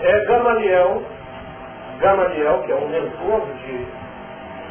[0.00, 1.02] é Gamaliel,
[1.98, 3.86] Gamaliel, que é um mentor de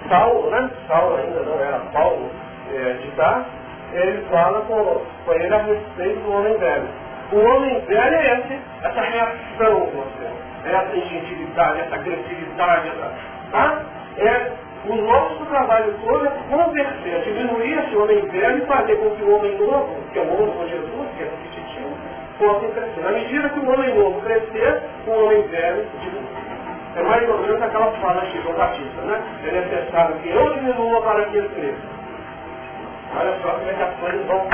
[0.10, 0.70] Saulo, né?
[0.88, 2.30] Saulo ainda não era Paulo
[2.74, 3.49] é, de Tarso,
[3.93, 6.88] ele fala com, com ele a respeito do homem velho.
[7.32, 13.12] O homem velho é esse, essa reação que nós temos, essa instintividade, essa agressividade, essa,
[13.51, 13.82] tá?
[14.18, 14.51] É,
[14.86, 19.36] o nosso trabalho todo é converter, diminuir esse homem velho e fazer com que o
[19.36, 21.97] homem novo, que é o homem com Jesus, que é repetitivo,
[22.38, 23.01] possa crescer.
[23.01, 26.23] Na medida que o homem novo crescer, o homem velho diminui.
[26.96, 29.22] É mais ou menos aquela fala de João Batista, né?
[29.48, 32.04] É necessário que eu diminua para que ele cresça.
[33.20, 34.48] Olha só como é que as coisas vão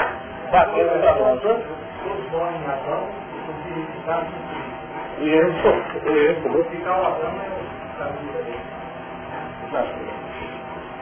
[0.52, 1.38] batendo na mão.
[1.38, 3.10] Todos morrem na mão,
[5.20, 5.68] e isso,
[6.08, 6.50] isso.
[6.50, 7.42] Vou ficar lavando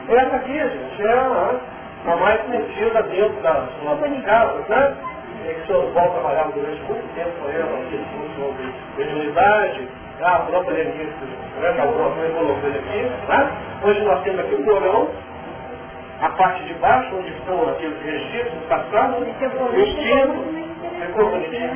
[0.08, 1.60] Essa aqui, gente, é a,
[2.06, 4.96] a mais conhecida dentro das nossas casas, né?
[5.46, 8.04] É que o senhor volta a trabalhar durante muito tempo com ela, aqui,
[8.36, 9.88] sobre mediunidade,
[10.20, 11.26] a própria Lenista,
[11.60, 13.02] né, que alguma coisa colocou aqui.
[13.28, 13.50] Né?
[13.84, 15.08] Hoje nós temos aqui o porão,
[16.20, 20.44] a parte de baixo, onde estão aqueles registros passados, o estilo,
[21.00, 21.70] ficou bonitinho.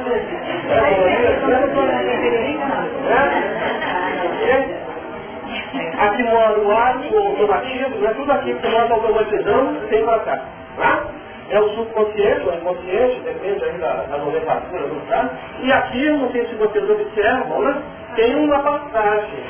[5.99, 8.15] Aqui mora o árbitro, o automativo, né?
[8.17, 10.45] tudo aquilo que nós automatizamos tem para cá.
[10.77, 11.05] Tá?
[11.51, 15.31] é o subconsciente ou inconsciente, depende aí da, da nomenclatura do caso.
[15.61, 17.83] E aqui, não sei se vocês observam, né?
[18.15, 19.45] Tem uma passagem.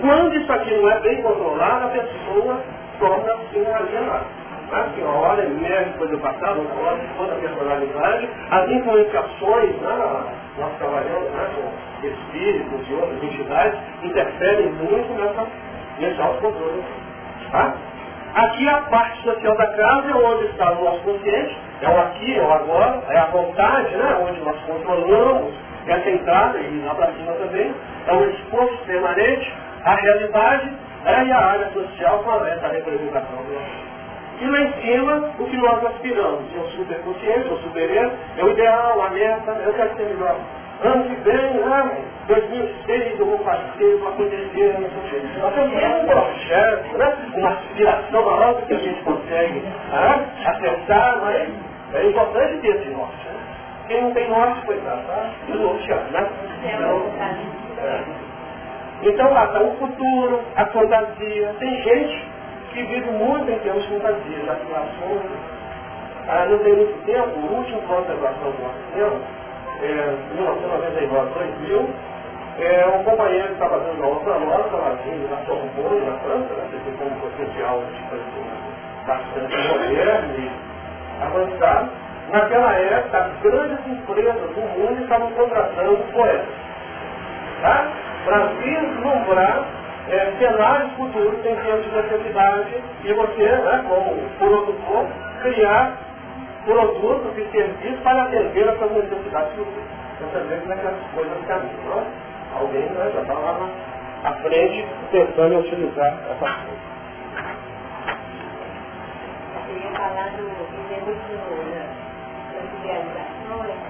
[0.00, 2.60] Quando isso aqui não é bem controlado, a pessoa
[2.98, 4.26] torna-se um alienado.
[4.72, 10.24] A senhora emerge coisa do passado, olha toda a personalidade, as influenciações, né,
[10.58, 15.46] nós trabalhamos né, com espíritos e outras entidades, interferem muito nessa,
[15.98, 16.84] nesse autocontrole.
[17.50, 17.74] Tá?
[18.36, 22.38] Aqui a parte social da casa é onde está o nosso consciente, é o aqui,
[22.38, 24.18] é o agora, é a vontade, né?
[24.22, 25.52] onde nós controlamos
[25.92, 27.74] essa entrada e lá para cima também,
[28.06, 29.52] é o esforço permanente,
[29.84, 30.72] a realidade
[31.04, 33.90] é, e a área social com essa representação do.
[34.40, 38.44] E lá em cima, o que nós aspiramos, é o superconsciente, é o superero, é
[38.44, 40.36] o ideal, a meta, eu quero ser melhor.
[40.82, 41.90] Ano que vem, ah,
[42.26, 45.40] 2006 eu vou fazer, vai acontecer, não sei o.
[45.40, 47.16] Nós temos um projeto, né?
[47.34, 49.62] uma aspiração maior do que a gente consegue
[49.92, 51.48] ah, acertar, mas
[51.92, 53.26] é importante ter esse norte.
[53.26, 53.39] Né?
[53.90, 55.30] Quem não tem norte, coitado, tá?
[55.48, 56.30] Desnorteado, né?
[56.62, 57.02] Então,
[57.82, 58.04] é.
[59.02, 61.54] então lá está o futuro, a fantasia.
[61.58, 62.24] Tem gente
[62.72, 65.22] que vive muito em termos de fantasia, de aspirações.
[66.28, 69.18] Ah, não tem muito tempo, o último conservação do nosso tempo,
[69.82, 71.90] é, 1999, 2000,
[72.60, 76.54] é, um companheiro que estava dando aula para nós, estava vindo na Sorbonne, na França,
[76.54, 78.30] né, que como potencial de fazer
[79.04, 80.50] bastante moderno e
[81.24, 82.09] avançado.
[82.32, 86.46] Naquela época, as grandes empresas do mundo estavam contratando poetas.
[87.60, 87.92] Tá?
[88.24, 89.64] Para vislumbrar
[90.08, 92.74] é, cenários futuros em termos de necessidade
[93.04, 95.06] e você, né, como produtor,
[95.42, 95.92] criar
[96.64, 100.00] produtos e serviços para atender essas necessidades futuras.
[100.20, 102.06] Você vê como é que as coisas caminham.
[102.54, 103.68] Alguém né, já está lá
[104.22, 106.90] na frente tentando utilizar essa coisa.
[109.68, 110.79] Eu ia falar do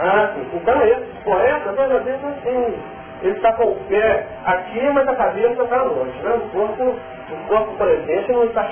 [0.00, 0.34] ah.
[0.54, 2.74] Então esse poeta, toda vez assim,
[3.22, 6.18] ele está com o pé aqui, mas a cabeça está longe.
[6.22, 6.32] Né?
[6.36, 8.66] O, corpo, o corpo presente não está.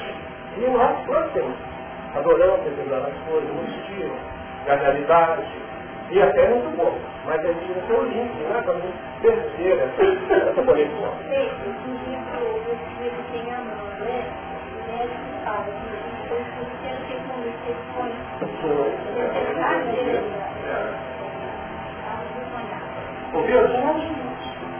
[0.56, 1.54] E nós próximos,
[2.16, 4.16] adoramos as coisas, o estilo,
[4.68, 5.44] a realidade,
[6.10, 6.98] e até muito bom.
[7.26, 8.62] Mas a gente não ser olímpico, né?
[8.64, 10.02] Para não perder essa,
[10.34, 11.12] essa conexão.
[11.28, 12.40] Sim, esse livro,
[12.72, 14.24] esse livro tem a mão, né?
[14.72, 15.92] O médico fala que
[16.28, 16.44] foi o
[17.04, 17.78] que comunica,
[23.39, 23.59] Ouviu?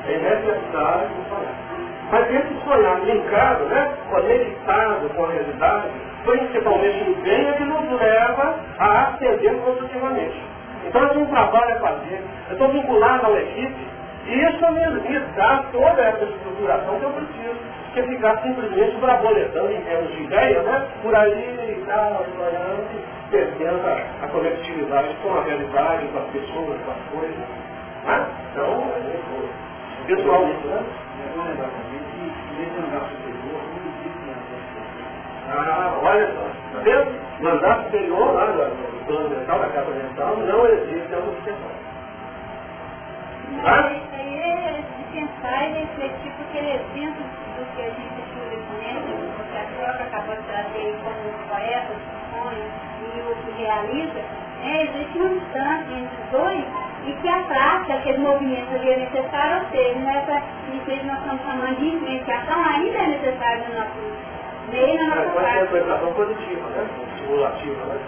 [0.09, 1.55] É necessário sonhar.
[2.11, 5.89] Mas esse sonhar linkado, né, conectado com a realidade,
[6.25, 10.43] principalmente o bem, é que nos leva a ascender positivamente.
[10.87, 13.87] Então eu tenho um trabalho a fazer, eu estou vinculado a uma equipe,
[14.27, 17.61] e isso me, me dá toda essa estruturação que eu preciso,
[17.95, 23.87] que ficar simplesmente braboletando em termos de ideia, né, por aí e tal, sonhando, perdendo
[23.87, 27.68] a, a conectividade com a realidade, com as pessoas, com as coisas.
[28.09, 28.27] Né?
[28.53, 28.91] Então,
[30.07, 30.83] pessoalmente, né?
[35.51, 36.41] Ah, olha só,
[36.73, 37.21] tá vendo?
[37.41, 41.71] Mandar superior lá no plano mental, da casa mental, não existe a obsessão.
[43.63, 43.93] Tá?
[43.93, 46.61] Isso aí é de pensar e refletir, porque
[46.95, 51.41] dentro do que a gente estuda conhece, porque a troca acabou de trazer como os
[51.47, 56.65] poetas, os sonhos e o que realiza, é, existe uma distância entre os dois
[57.07, 60.43] e que a prática, aquele movimento ali é necessário, ou seja, nessa
[60.85, 65.59] que nós estamos chamando de influenciação, ainda é necessário no nosso meio, na nossa prática.
[65.59, 66.87] É, interpretação positiva, né?
[67.19, 67.99] Simulativa, né?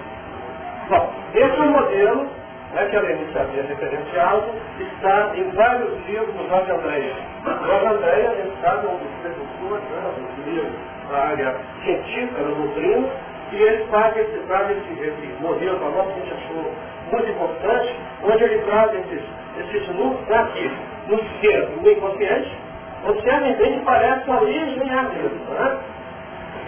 [0.88, 2.28] Bom, esse é o modelo
[2.74, 4.44] né, que a Lenice havia referenciado,
[4.78, 7.14] está em vários livros do Jorge Andréia.
[7.44, 10.72] Jorge Andréia, nesse caso, é um dos precursores né, dos livros
[11.10, 13.08] da área científica, da doutrina,
[13.52, 16.72] e ele traz esse, traz esse, esse modelo para nós que a gente achou
[17.12, 19.22] muito importante, onde ele traz esses,
[19.58, 20.70] esses núcleos né, aqui,
[21.08, 22.58] no esquerdo, no inconsciente.
[23.06, 25.54] Observem bem que parece a origem a mesma.
[25.54, 25.78] Né?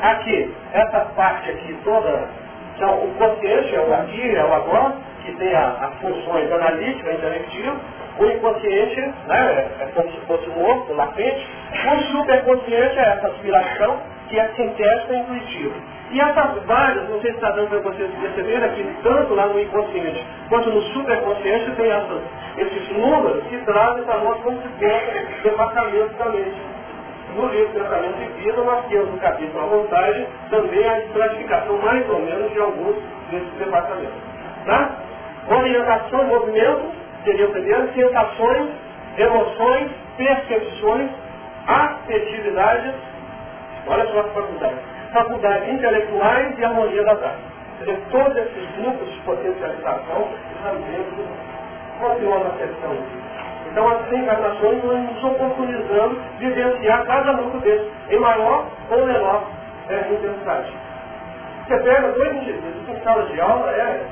[0.02, 2.28] Aqui, essa parte aqui toda,
[2.76, 4.94] que é o consciente, é o aqui, é o agora,
[5.24, 7.76] que tem as funções analíticas, intelectiva,
[8.18, 14.00] o inconsciente né, é como se fosse morto, latente, o superconsciente é essa aspiração
[14.32, 15.74] que é sintética e intuitiva.
[16.10, 19.60] E essas várias, não sei se está dando para vocês perceberem aqui, tanto lá no
[19.60, 22.22] inconsciente quanto no superconsciente, tem essas,
[22.56, 26.62] esses números que trazem para nós como se fosse departamento da mente.
[27.36, 32.08] No livro Tratamento de Vida, nós temos no capítulo à vontade também a classificação mais
[32.08, 32.96] ou menos de alguns
[33.30, 34.16] desses departamentos.
[34.64, 34.96] Tá?
[35.50, 36.90] Orientação, movimento,
[37.24, 38.70] seria o primeiro, sensações,
[39.18, 41.10] emoções, percepções,
[41.66, 42.94] afetividades,
[43.86, 44.76] olha só a faculdade
[45.12, 47.52] faculdades intelectuais e harmonia das artes.
[47.84, 51.52] Quer todos esses grupos de potencialização estão dentro do
[52.00, 52.96] continuando a sessão.
[53.70, 59.44] Então, as reencarnações nós nos oportunizamos de vivenciar cada núcleo desses, em maior ou menor
[59.88, 60.72] é, intensidade.
[61.66, 64.04] Você pega dois indivíduos em sala de aula, é,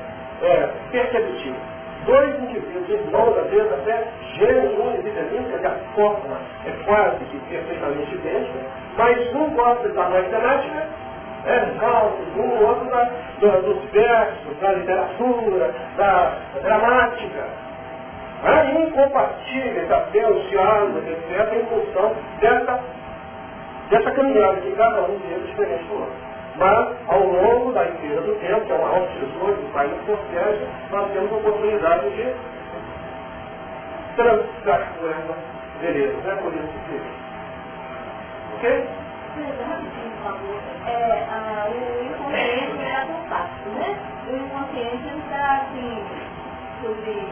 [0.43, 1.59] é perceptível.
[2.05, 5.21] Dois indivíduos, irmãos, às vezes até gêmeos, um indivíduo,
[5.63, 8.59] a forma é quase que perfeitamente idêntica,
[8.97, 10.87] mas um gosta da matemática,
[11.45, 13.09] é, cálculos, um outro da,
[13.39, 17.45] do, dos versos, da literatura, da dramática.
[18.43, 22.79] É incompatíveis até os diálogos, etc., em função dessa,
[23.89, 26.31] dessa caminhada que cada um deles diferente do outro.
[26.57, 30.67] Mas, ao longo da inteira do tempo, que é o maior tesouro do país consciente,
[30.91, 32.33] nós temos a oportunidade de
[34.15, 35.37] trancar com ela.
[35.79, 37.30] Beleza, não é por isso
[38.61, 38.69] Ok?
[40.85, 43.97] É, ah, o inconsciente é do fato, né?
[44.29, 46.03] O inconsciente está assim,
[46.79, 47.25] sobre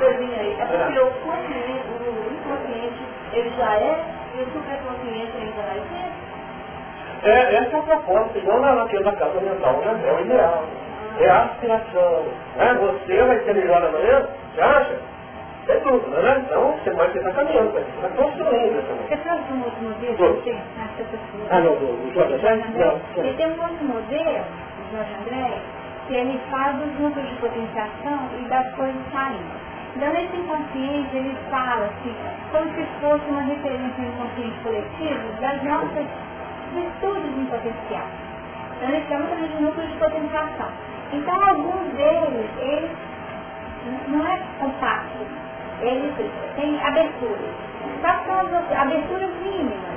[0.00, 0.56] coisinha aí.
[0.58, 2.02] É porque o consciente, o
[2.34, 3.02] inconsciente,
[3.32, 4.04] ele já é,
[4.34, 6.10] e o superconsciente ainda vai ser.
[7.30, 10.02] É, essa é a proposta, igual naquilo da casa mental, né?
[10.04, 10.64] É o ideal.
[11.20, 12.24] É a aspiração.
[12.56, 12.74] Né?
[12.80, 14.26] Você vai ser melhor amanhã?
[14.52, 14.98] Você acha?
[15.66, 16.42] É dúvida, né?
[16.44, 19.08] Então você vai estar caminhando, vai estar construindo.
[19.08, 21.46] Você um outro modelo que pessoa?
[21.50, 22.84] Ah, não, do, do Jorge André?
[22.84, 23.24] Não.
[23.24, 25.58] Ele tem um outro modelo, o Jorge André,
[26.06, 29.74] que ele fala dos núcleos de potenciação e das coisas saindo.
[29.96, 32.14] Então, nesse inconsciente, ele fala assim,
[32.50, 36.06] como se fosse uma referência no inconsciente coletivo das nossas
[36.74, 38.06] virtudes em potencial.
[38.76, 40.68] Então, eles chamam também de núcleos de potenciação.
[41.12, 42.90] Então, alguns deles, eles
[44.08, 45.18] não é compacto,
[45.84, 46.14] eles
[46.56, 47.54] têm aberturas.
[48.00, 49.94] Só que são as aberturas mínimas,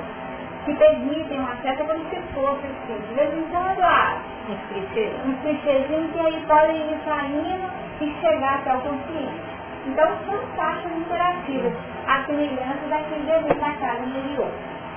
[0.64, 3.00] que permitem um acesso como se fosse assim.
[3.08, 4.16] De vez em quando há
[4.48, 7.70] uns clichês, uns clichêzinhos que aí podem ir saindo
[8.00, 9.58] e chegar até o consciente.
[9.86, 11.72] Então, são taxas interativas,
[12.06, 14.50] a semelhança daquele desenho da casa anterior.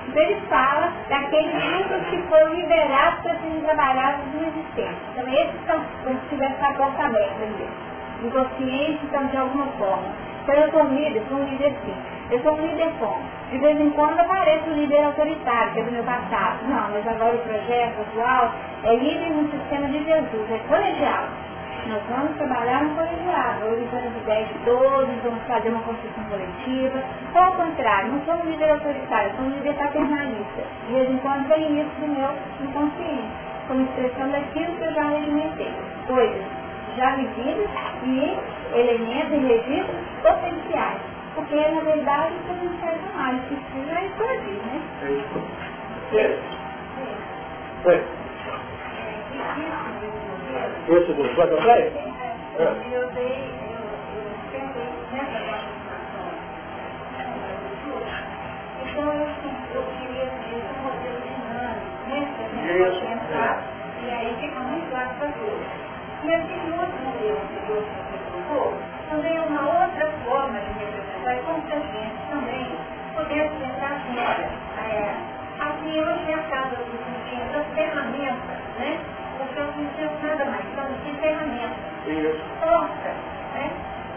[0.08, 4.96] Então, ele fala daqueles grupos que foram liberados para serem trabalhados no existência.
[5.12, 7.68] Então, esses são como se tivesse a porta aberta ali.
[8.24, 10.31] Inconsciente, então, de alguma forma.
[10.42, 11.94] Então, eu sou líder, sou um líder assim.
[12.30, 13.22] Eu sou um líder como?
[13.50, 16.58] De vez em quando aparece um líder autoritário, que é do meu passado.
[16.66, 18.52] Não, mas agora o projeto atual
[18.82, 21.28] é líder no sistema de Jesus, é colegial.
[21.86, 27.02] Nós vamos trabalhar no colegiado, as ideias de todos, vamos fazer uma construção coletiva.
[27.34, 30.62] Ou ao contrário, não sou um líder autoritário, sou um líder paternalista.
[30.86, 32.30] De vez em quando tem isso no meu
[32.62, 33.30] inconsciente,
[33.68, 35.72] como expressão daquilo que eu já regimentei.
[36.06, 36.61] Coisas
[36.96, 37.70] já vividas
[38.04, 38.38] e
[38.78, 41.00] elementos e registros potenciais.
[41.34, 44.82] Porque, na verdade, o que a gente faz análise precisa é explodir, né?
[45.02, 45.38] É isso.
[46.12, 48.02] É.
[50.88, 51.92] Esse do André?
[52.92, 53.48] Eu dei,
[54.52, 54.68] eu,
[55.12, 56.26] nessa participação
[58.82, 59.26] Então eu,
[59.74, 62.18] eu queria ter um modelo dinâmico, né?
[62.76, 63.62] Gente pensar,
[64.02, 65.66] e aí fica muito claro para todos.
[66.24, 68.74] E aquele outro modelo anterior que você colocou,
[69.08, 72.66] também é uma outra forma de representar, é como se a gente também
[73.14, 74.48] pudesse pensar assim, olha,
[74.78, 75.14] é,
[75.58, 79.00] assim hoje é a casa dos sentidos, as ferramentas, né?
[79.38, 81.76] porque não tenho nada mais, então de ferramentas.
[82.60, 83.10] Porta,
[83.54, 83.70] né?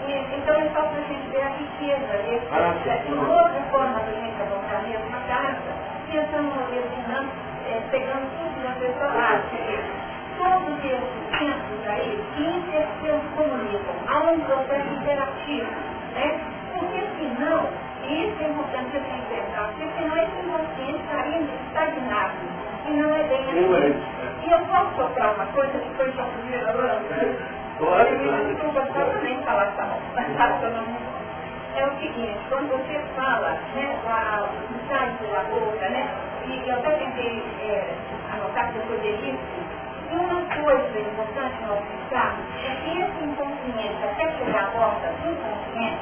[0.07, 2.75] E, então é só para a gente ver a riqueza, esse, ah,
[3.11, 4.37] uma outra forma da gente
[4.87, 5.73] mesmo na casa,
[6.11, 6.95] pensando no mesmo
[7.65, 9.41] é, pegando tudo na pessoa,
[10.45, 15.69] ah, todos esses centros aí inter se comunicam, há um processo interativo,
[16.13, 16.39] né?
[16.71, 17.69] Porque senão,
[18.03, 22.33] isso é importante a gente pensar, porque senão esse inconsciente estaria estagnado,
[22.85, 23.65] e não é bem assim.
[24.45, 27.37] E eu posso tocar uma coisa que foi só primeira lâmpada?
[27.77, 28.45] Claro, claro.
[28.45, 28.81] Desculpa
[29.11, 29.65] também falar
[31.75, 36.07] É o seguinte, quando você fala, né, a, o site da boca, né,
[36.45, 37.93] e eu até tentei é,
[38.31, 39.35] anotar que eu poderia
[40.11, 45.31] e uma coisa importante nós pensarmos é que esse inconsciente, até chegar à porta do
[45.31, 45.99] inconsciente,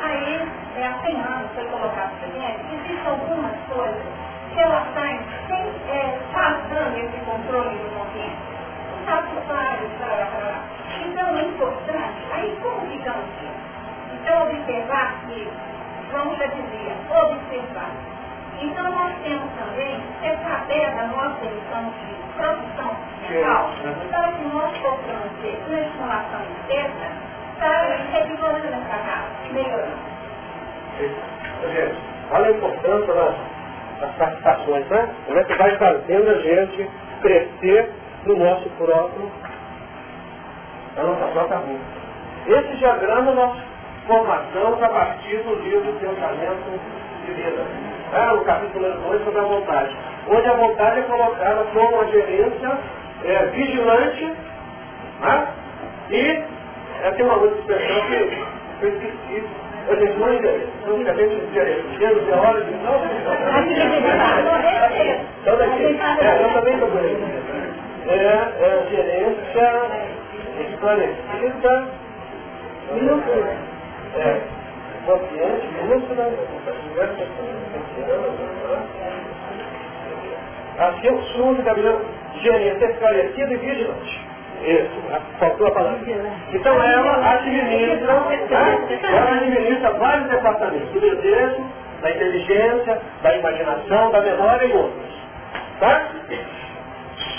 [0.00, 4.02] aí, é, há 100 anos foi colocado para gente, existem algumas coisas
[4.52, 8.54] que ela sai sem, é, passando esse controle do consciente.
[9.04, 10.62] Para, para.
[11.04, 13.50] Então é importante, aí como ficamos aqui?
[14.14, 15.48] Então observar que,
[16.10, 18.13] como já dizia, observar.
[18.60, 22.96] Então nós temos também que saber da nossa lição de produção
[23.28, 23.70] mental,
[24.10, 27.06] para que nós possamos ter uma estimulação externa
[27.58, 30.14] para revigorando essa casa, melhorando.
[31.72, 31.98] Gente,
[32.30, 33.54] olha a importância da
[34.02, 35.08] as participações, né?
[35.26, 36.90] Como é que vai fazendo a gente
[37.22, 37.90] crescer
[38.26, 39.30] no nosso próprio,
[40.96, 41.78] na nossa própria rua.
[42.46, 43.62] Esse diagrama é nossa
[44.06, 46.80] formação a partir do livro Pensamento
[47.24, 47.93] de Vida.
[48.14, 48.32] Tá?
[48.32, 49.96] No capítulo 2 sobre a vontade.
[50.28, 52.78] Onde a vontade é colocada como uma gerência
[53.24, 54.32] é, vigilante
[55.20, 55.46] né?
[56.10, 56.42] e
[57.02, 58.14] é, tem uma outra expressão que
[58.82, 59.44] eu esqueci
[59.86, 61.42] eu não praticamente
[61.98, 62.94] cheios de horas de não.
[65.42, 67.16] Então daqui, é, eu também estou por aí.
[68.06, 69.66] É, é gerência
[70.70, 71.88] esclarecida,
[72.92, 73.74] minúscula.
[75.04, 76.32] É, consciente, minúscula,
[80.78, 82.00] Assim, o surdo, Gabriel,
[82.42, 84.20] gerência esclarecida e vigilante.
[84.62, 86.00] Isso, faltou a palavra.
[86.52, 88.88] Então ela administra, né?
[89.02, 91.64] ela administra vários departamentos, do desejo,
[92.00, 95.14] da inteligência, da imaginação, da memória e outros.
[95.80, 96.08] Tá?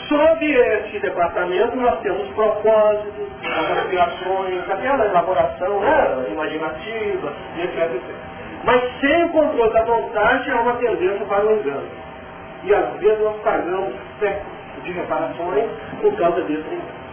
[0.07, 8.15] Sob esse departamento nós temos propósitos, as aspirações, aquela elaboração né, imaginativa, etc, etc.
[8.63, 11.87] Mas sem o controle da vontade há uma tendência para o engano.
[12.63, 15.69] E às vezes nós pagamos séculos de reparações
[16.01, 17.05] por causa desse engano.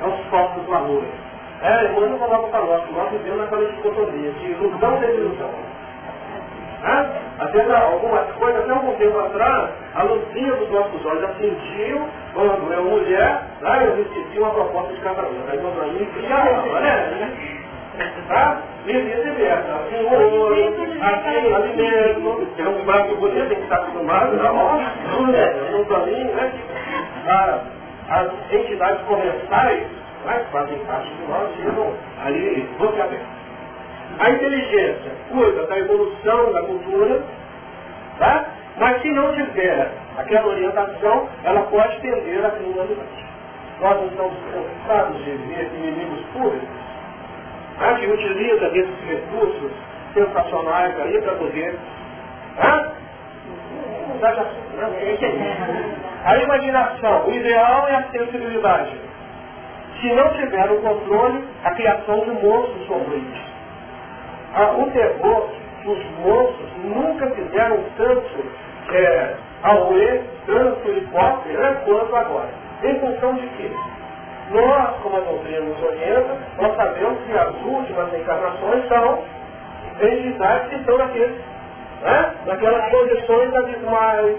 [0.00, 1.08] É os falsos valores.
[1.60, 5.50] É, a irmã não coloca para nós, nós vivemos naquela dicotomia de ilusão e desilusão.
[6.82, 7.22] Né?
[7.38, 12.72] Às vezes algumas coisas, até algum tempo atrás, a luzinha dos nossos olhos acendiam quando
[12.72, 15.50] eu mulher, lá eu recebi uma proposta de casamento.
[15.50, 16.44] Aí quando a mim, que já
[16.80, 17.54] né?
[18.28, 18.62] Tá?
[18.86, 19.74] E vice-versa.
[19.74, 24.80] Assim, ouro, assim, ali mesmo, tem um barco bonito, tem que estar acostumado, não,
[25.72, 26.52] não para mim, né?
[27.26, 27.58] Ah,
[28.08, 29.86] as entidades comerciais,
[30.24, 31.92] né, fazem parte de nós, ficam
[32.24, 33.37] ali boquiabertas.
[34.18, 37.22] A inteligência cuida da evolução da cultura,
[38.18, 38.46] tá?
[38.76, 43.26] mas se não tiver aquela orientação, ela pode tender à criminalidade.
[43.80, 46.68] Nós não estamos cansados de ver inimigos públicos
[47.78, 47.94] tá?
[47.94, 49.70] que utilizam desses recursos
[50.12, 51.78] sensacionais aí para poder
[52.56, 52.92] tá?
[56.24, 59.00] a imaginação, o ideal é a sensibilidade.
[60.00, 63.47] Se não tiver o controle, a criação de monstros sombrios
[64.54, 65.48] ah, o terror,
[65.84, 68.44] os monstros nunca fizeram tanto
[68.92, 72.50] é, auê, tanto hipótese, né, quanto agora.
[72.82, 73.70] Em função de quê?
[74.50, 79.24] Nós, como a doutrina nos orienta, nós sabemos que as últimas encarnações são
[80.00, 81.36] entidades que estão naqueles,
[82.02, 84.36] né, naquelas condições abismais,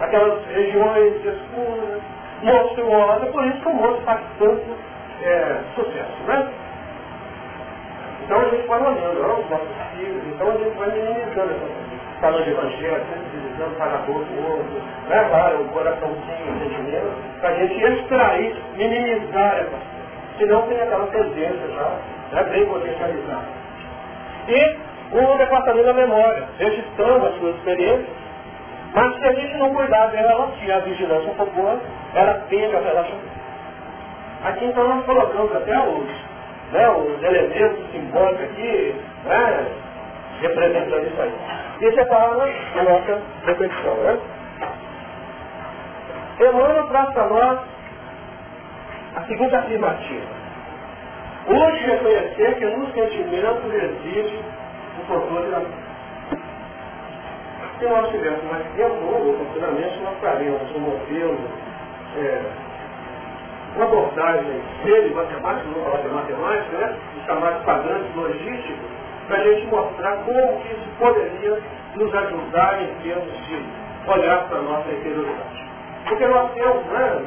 [0.00, 2.00] aquelas regiões escuras,
[2.42, 4.76] monstruosas, por isso que o monstro faz tanto
[5.22, 6.22] é, sucesso.
[6.26, 6.48] Né?
[8.24, 11.82] Então a gente vai olhando, os nossos filhos, então a gente vai minimizando
[12.22, 17.48] falando de evangelho, sensibilizando para a boca o outro, levar o coraçãozinho, o sentimento, para
[17.48, 19.92] a gente extrair, minimizar essa.
[20.38, 21.98] Senão tem aquela tendência já,
[22.32, 23.48] né, bem potencializada.
[24.48, 24.76] E
[25.10, 28.06] o departamento da memória, registrando as suas experiências,
[28.94, 31.80] mas se a gente não cuidar dela, se a vigilância for boa,
[32.14, 33.42] ela tende a relacionar.
[34.44, 36.31] Aqui então nós colocamos até hoje
[36.72, 38.94] né, os elementos simbólicos aqui,
[39.24, 39.66] né,
[40.40, 41.32] representando isso aí.
[41.80, 43.94] Isso é para a nossa reflexão.
[43.94, 44.18] Né?
[46.40, 47.58] Emmanuel traz para nós
[49.16, 50.42] a seguinte afirmativa.
[51.46, 54.40] Hoje reconhecer que nos sentimentos existe
[55.00, 55.92] o controle da mente.
[57.78, 61.38] Se nós tivéssemos mais tempo, ou futuramente nós faremos um modelo
[62.16, 62.42] é,
[63.76, 66.96] uma abordagem dele, matemática, não falar de matemática, né?
[67.16, 68.90] os chamados padrões logísticos,
[69.28, 71.58] para a gente mostrar como que isso poderia
[71.96, 73.64] nos ajudar em termos de
[74.10, 75.66] olhar para a nossa interioridade.
[76.08, 77.22] Porque nós temos né,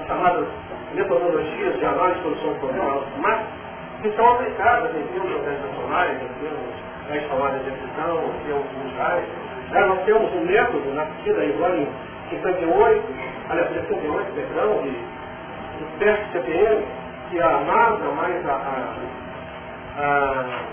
[0.00, 0.46] as chamadas
[0.94, 3.40] metodologias de análise e solução de problemas, mas
[4.02, 9.24] que são aplicadas em termos organizacionais, em termos da chamada de decisão, em termos mundiais.
[9.70, 11.88] Né, nós temos um método nascido agora em
[12.30, 13.04] 58,
[13.50, 15.11] aliás, 68, perdão, e
[15.82, 16.84] os testes CPM,
[17.30, 18.52] que a NASA mais a,
[19.98, 20.72] a, a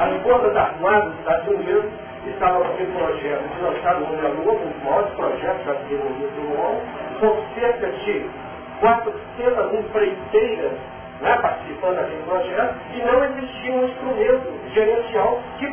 [0.00, 1.84] as forças armadas dos Estados Unidos
[2.26, 6.80] estavam em projeto, lançado no Lua, um dos maiores projetos já desenvolvidos no mundo,
[7.20, 8.26] com cerca de
[8.80, 10.72] 400 empreiteiras
[11.20, 15.66] né, participando daquele projeto, e não existia um instrumento gerencial que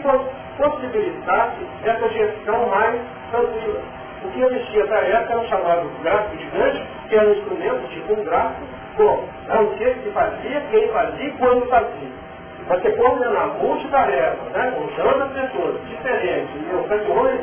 [0.62, 3.02] possibilitasse essa gestão mais
[3.32, 3.82] tranquila.
[4.24, 8.14] O que existia na época era o chamado gráfico gigante, que era um instrumento tipo
[8.14, 8.62] um gráfico,
[8.98, 12.22] bom, é o que se fazia, quem fazia e quando fazia.
[12.70, 17.40] Mas você coordenar multitarefa, né, com tantas pessoas diferentes, em ocasiões,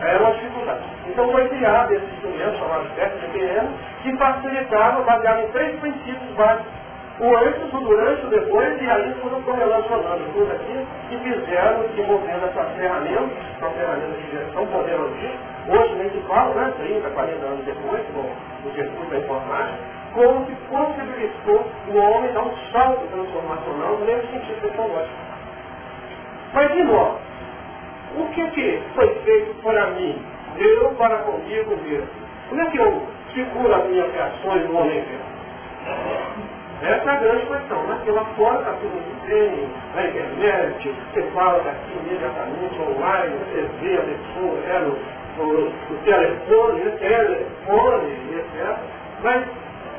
[0.00, 0.80] era uma dificuldade.
[1.08, 3.68] Então foi criado esse instrumento chamado TEP-GPM,
[4.02, 6.80] que facilitava, baseado em três princípios básicos
[7.20, 12.46] o antes, o durante, o depois, e aí foram correlacionando tudo aqui e fizeram, desenvolvendo
[12.46, 13.30] essa ferramenta,
[13.60, 15.14] uma ferramenta de gestão poderosa.
[15.68, 19.78] Hoje nem se fala, né, 30, 40 anos depois, com o circuito da informática,
[20.14, 25.14] como que possibilitou o homem dar um salto transformacional nesse sentido tecnológico.
[26.54, 27.18] Mas de novo,
[28.16, 30.18] o que, que foi feito para mim?
[30.56, 32.08] Eu para comigo mesmo.
[32.48, 33.02] Como é que eu
[33.34, 36.49] seguro as minhas reações no homem mesmo?
[36.82, 37.94] Essa é a grande questão, né?
[37.96, 39.10] Porque lá fora está tudo
[39.94, 45.98] na internet, você fala daqui imediatamente, online, você vê a pessoa, é no, no, no
[46.04, 48.76] telefone, no telefone, etc.
[49.22, 49.44] Mas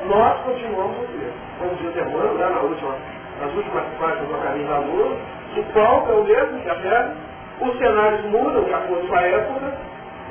[0.06, 1.34] nós continuamos o mesmo.
[1.58, 2.94] Como diz o Emmanuel, né, na última,
[3.40, 5.16] nas últimas páginas do Caminho da Lua,
[5.56, 7.14] o palco é o mesmo que a Terra,
[7.60, 9.72] os cenários mudam de acordo com a época,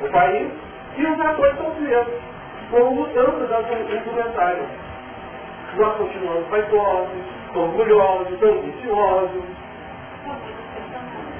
[0.02, 0.50] o país,
[0.98, 2.14] e os atores são os mesmos,
[2.70, 4.91] com mudanças das indumentárias.
[5.76, 7.08] Nós continuamos vaidosos,
[7.54, 9.42] orgulhosos, ambiciosos.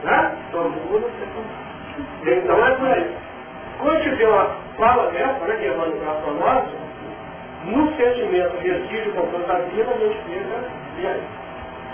[0.05, 0.37] Né?
[0.51, 1.11] Todo mundo.
[2.25, 3.17] Então é por aí.
[3.79, 4.47] Quando a vê uma
[4.79, 6.69] fala dessa, né, que é manipulação para nós,
[7.65, 10.65] no sentimento resíduo e controle da vida, a gente fica,
[10.99, 11.23] e aí?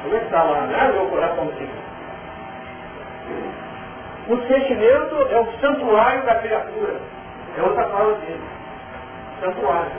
[0.02, 0.92] Como é que está lá, né?
[0.92, 1.50] Meu coração
[4.28, 7.00] O sentimento é o santuário da criatura.
[7.56, 8.40] É outra fala dele.
[9.40, 9.92] Santuário.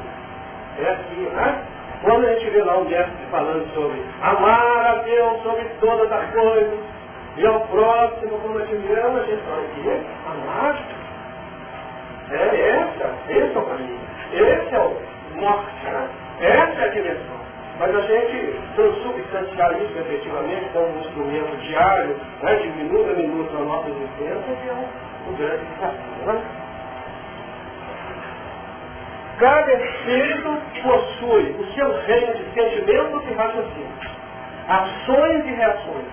[0.80, 1.66] É aqui, né?
[2.02, 6.32] Quando a gente vê lá o mestre falando sobre amar a Deus sobre todas as
[6.32, 6.80] coisas
[7.38, 11.00] e ao próximo como a ti mesmo, a gente fala que amar.
[12.32, 14.00] É essa, esse é o caminho.
[14.32, 16.10] Esse é o norte, né?
[16.42, 17.40] Essa é a direção.
[17.80, 23.54] Mas a gente transubstanciar isso efetivamente como um instrumento diário, né, de minuto a minuto
[23.54, 26.69] na nossa existência, é um, um grande desafio.
[29.40, 34.08] Cada espírito possui o seu reino de sentimentos e raciocínios,
[34.68, 36.06] ações e reações,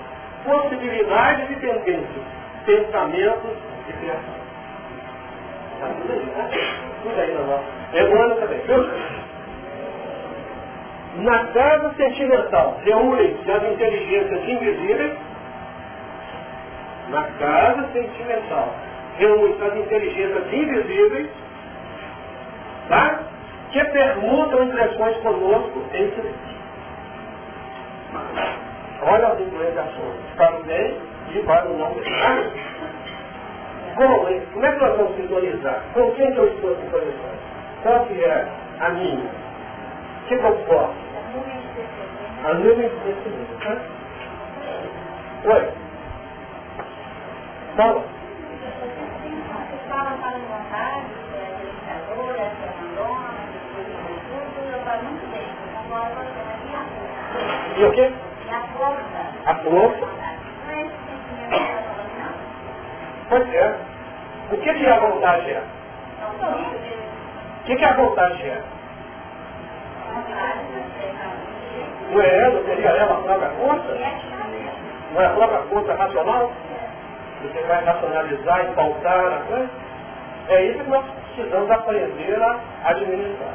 [0.45, 2.25] possibilidades e tendências,
[2.65, 3.51] pensamentos
[3.89, 4.47] e criações.
[5.75, 6.51] Está tudo aí, né?
[7.03, 7.65] Tudo aí na nossa.
[7.95, 8.91] É ano também, viu?
[11.25, 15.19] Na casa sentimental, reúnem-se as inteligências invisíveis.
[17.09, 18.73] Na casa sentimental,
[19.19, 21.46] reúnem-se as inteligências invisíveis?
[23.73, 26.57] Que permutam impressões conosco em silêncio.
[29.03, 30.99] Olha as influenciações, para o bem
[31.35, 32.05] e para o não bem.
[33.95, 34.19] Como,
[34.53, 35.83] como é que nós vamos sintonizar?
[35.95, 37.39] Com quem que eu estou sintonizando?
[37.83, 38.49] Qual que é
[38.81, 39.31] a minha?
[40.29, 40.95] Que comporta?
[42.45, 43.59] A nuvem de pensamento.
[43.63, 43.77] Tá?
[45.45, 45.73] Oi?
[47.77, 48.01] Fala.
[48.01, 51.07] Você fala para vontade,
[51.89, 51.97] é,
[55.03, 55.47] muito bem.
[57.79, 58.13] E o quê?
[59.47, 60.07] A força.
[63.29, 63.77] Pois é.
[64.53, 65.63] O que, que a vontade é?
[67.61, 68.63] O que, que a vontade é?
[72.11, 73.95] Não é ela, seria ela a própria força?
[75.13, 76.53] Não é a própria força racional?
[77.43, 79.71] Você vai racionalizar e pautar a coisa?
[80.49, 81.05] É isso que nós
[81.35, 82.61] precisamos aprender a
[82.91, 83.55] administrar.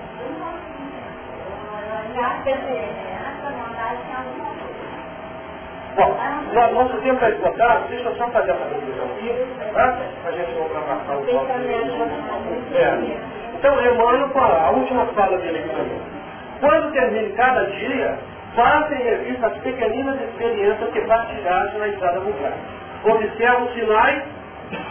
[5.96, 6.18] Bom,
[6.54, 9.98] no, nosso tempo está esgotado, deixa eu só fazer essa conclusão aqui, tá?
[10.26, 11.54] A gente não ultrapassar o próximo.
[12.76, 12.98] É.
[13.56, 16.02] Então, Emmanuel fala, a última fala dele aqui também.
[16.62, 18.18] Quando termine cada dia,
[18.56, 22.54] faça em revista as pequeninas experiências que partilhaste na estrada vulgar.
[23.04, 24.24] Observa os sinais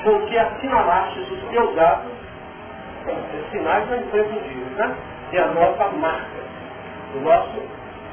[0.04, 2.12] com que assinalaste os teus atos.
[3.06, 4.94] Esses sinais são imprescindíveis, né?
[5.32, 6.39] E a nossa marca
[7.14, 7.62] o nosso,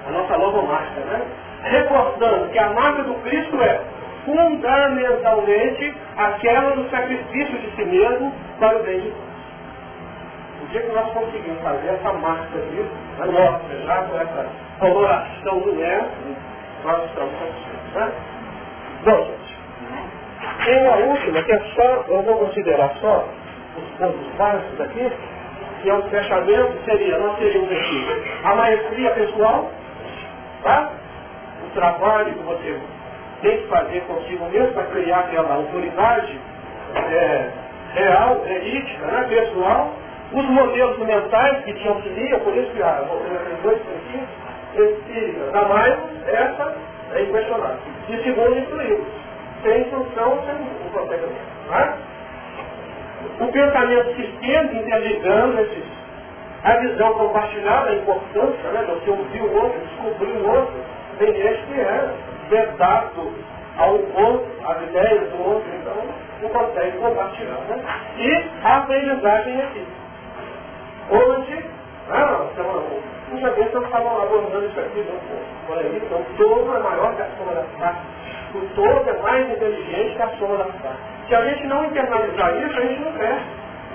[0.07, 1.21] a nossa logomarca, né?
[1.63, 3.81] Reforçando que a marca do Cristo é
[4.25, 9.27] fundamentalmente aquela do sacrifício de si mesmo para o bem de todos.
[10.61, 12.91] O dia que nós conseguimos fazer essa marca disso,
[13.21, 14.49] a nossa, já com essa
[14.79, 16.35] coloração do mestre,
[16.83, 17.93] nós estamos satisfeitos.
[17.93, 18.11] Né?
[19.05, 19.57] Bom, gente,
[20.65, 23.25] tem a última, que é só, eu vou considerar só
[23.77, 25.11] os pontos básicos aqui,
[25.81, 28.07] que é o fechamento, seria, nós teríamos aqui
[28.43, 29.71] a maestria pessoal,
[30.63, 30.91] tá?
[31.65, 32.79] o trabalho que você
[33.41, 36.39] tem que fazer consigo mesmo para criar aquela autoridade
[36.95, 37.49] é,
[37.93, 39.93] real, verídica, né, pessoal,
[40.33, 45.51] os modelos mentais que te auxiliam, por isso que a doutrina tem dois princípios, espírita,
[45.51, 45.97] da mais,
[46.27, 46.75] essa
[47.13, 47.77] é inquestionável.
[48.09, 49.03] E segundo, instruí
[49.63, 51.23] Sem instrução, você não consegue.
[51.69, 51.97] Tá?
[53.39, 55.83] O pensamento sistêmico interligando esses,
[56.63, 60.73] a visão compartilhada, a importância né, você ouvir o outro, descobrir o outro,
[61.19, 62.13] tem gente que é
[62.49, 63.31] vedado
[63.77, 65.95] ao outro, às ideias do outro, então
[66.41, 67.59] não consegue compartilhar.
[67.69, 67.83] Né?
[68.17, 69.85] E a aprendizagem aqui.
[71.09, 71.65] Hoje,
[72.09, 72.47] ah,
[73.29, 77.29] muitas vezes estamos abordando isso aqui, não, aí, então, o todo é maior que a
[77.37, 78.03] soma das partes.
[78.55, 81.16] O todo é mais inteligente que a soma das partes.
[81.27, 83.45] Se a gente não internalizar isso, a gente não cresce.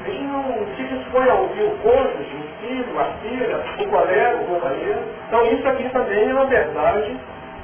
[0.04, 4.36] A gente não se dispõe a ouvir o cônjuge, o filho, a filha, o colega,
[4.36, 5.00] o companheiro.
[5.28, 7.16] Então isso aqui também é uma verdade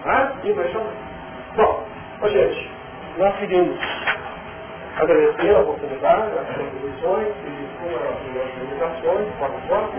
[0.04, 0.96] né, impressionante.
[1.56, 1.84] Bom,
[2.22, 2.70] ó, gente,
[3.18, 3.78] nós seguimos
[4.96, 9.90] agradecendo a oportunidade, as contribuições e como as limitações, forma forma,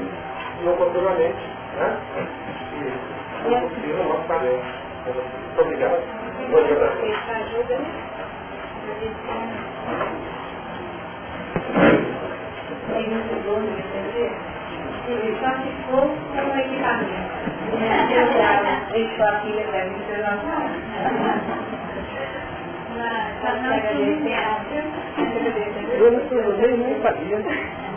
[0.64, 1.44] e oportunamente,
[1.78, 1.98] né?
[3.46, 4.64] E não possível nossa tarefa.
[5.06, 6.04] Muito obrigado.
[12.90, 14.30] Muito obrigado.
[15.08, 17.30] Ele só ficou com o equipamento.
[18.91, 19.80] Deixou a filha da
[25.98, 27.38] Eu não sou nem, nem sabia.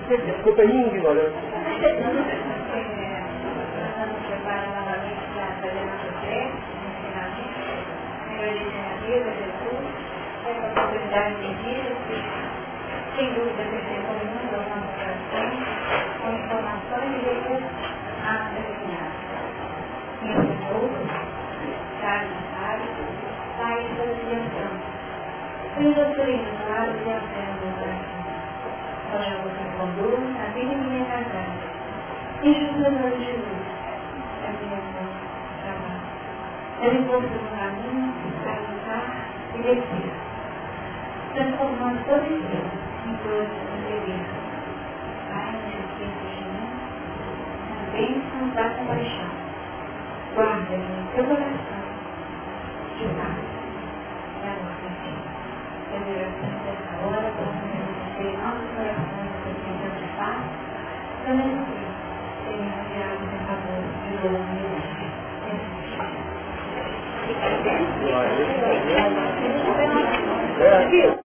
[0.09, 1.53] Desculpa a minha ignorância.
[13.15, 15.47] Sem dúvida, acrescentou muito ao nosso coração,
[16.23, 17.63] com informações e depois
[18.25, 19.21] a determinadas.
[20.23, 21.11] Entre outros,
[22.01, 22.89] Carlos Sábio,
[23.59, 24.73] sai da orientação.
[25.75, 28.23] Foi doutrinado e aprendo o coração.
[29.13, 31.53] Olha você conduz a vida minha casada.
[32.43, 32.81] E Jesus
[33.19, 33.63] Jesus,
[34.41, 35.13] a minha mão,
[35.61, 36.01] trabalho.
[36.81, 39.05] Ele pôs no caminho para lutar
[39.55, 40.13] e descer,
[41.35, 44.25] transformando todo em prol de servir.
[45.29, 45.53] Pai,
[45.99, 46.57] de mim,
[47.69, 49.31] na bênção da compaixão.
[50.35, 51.83] Guarda-me no teu coração
[52.99, 53.45] de paz
[54.43, 55.13] e amor por ti.
[55.93, 60.41] Eu oração dessa hora, possamos receber nossos corações precisando de paz,
[61.27, 61.95] também Deus,
[62.45, 65.03] serem enviados em favor de toda a humanidade.
[70.61, 71.21] É aqui.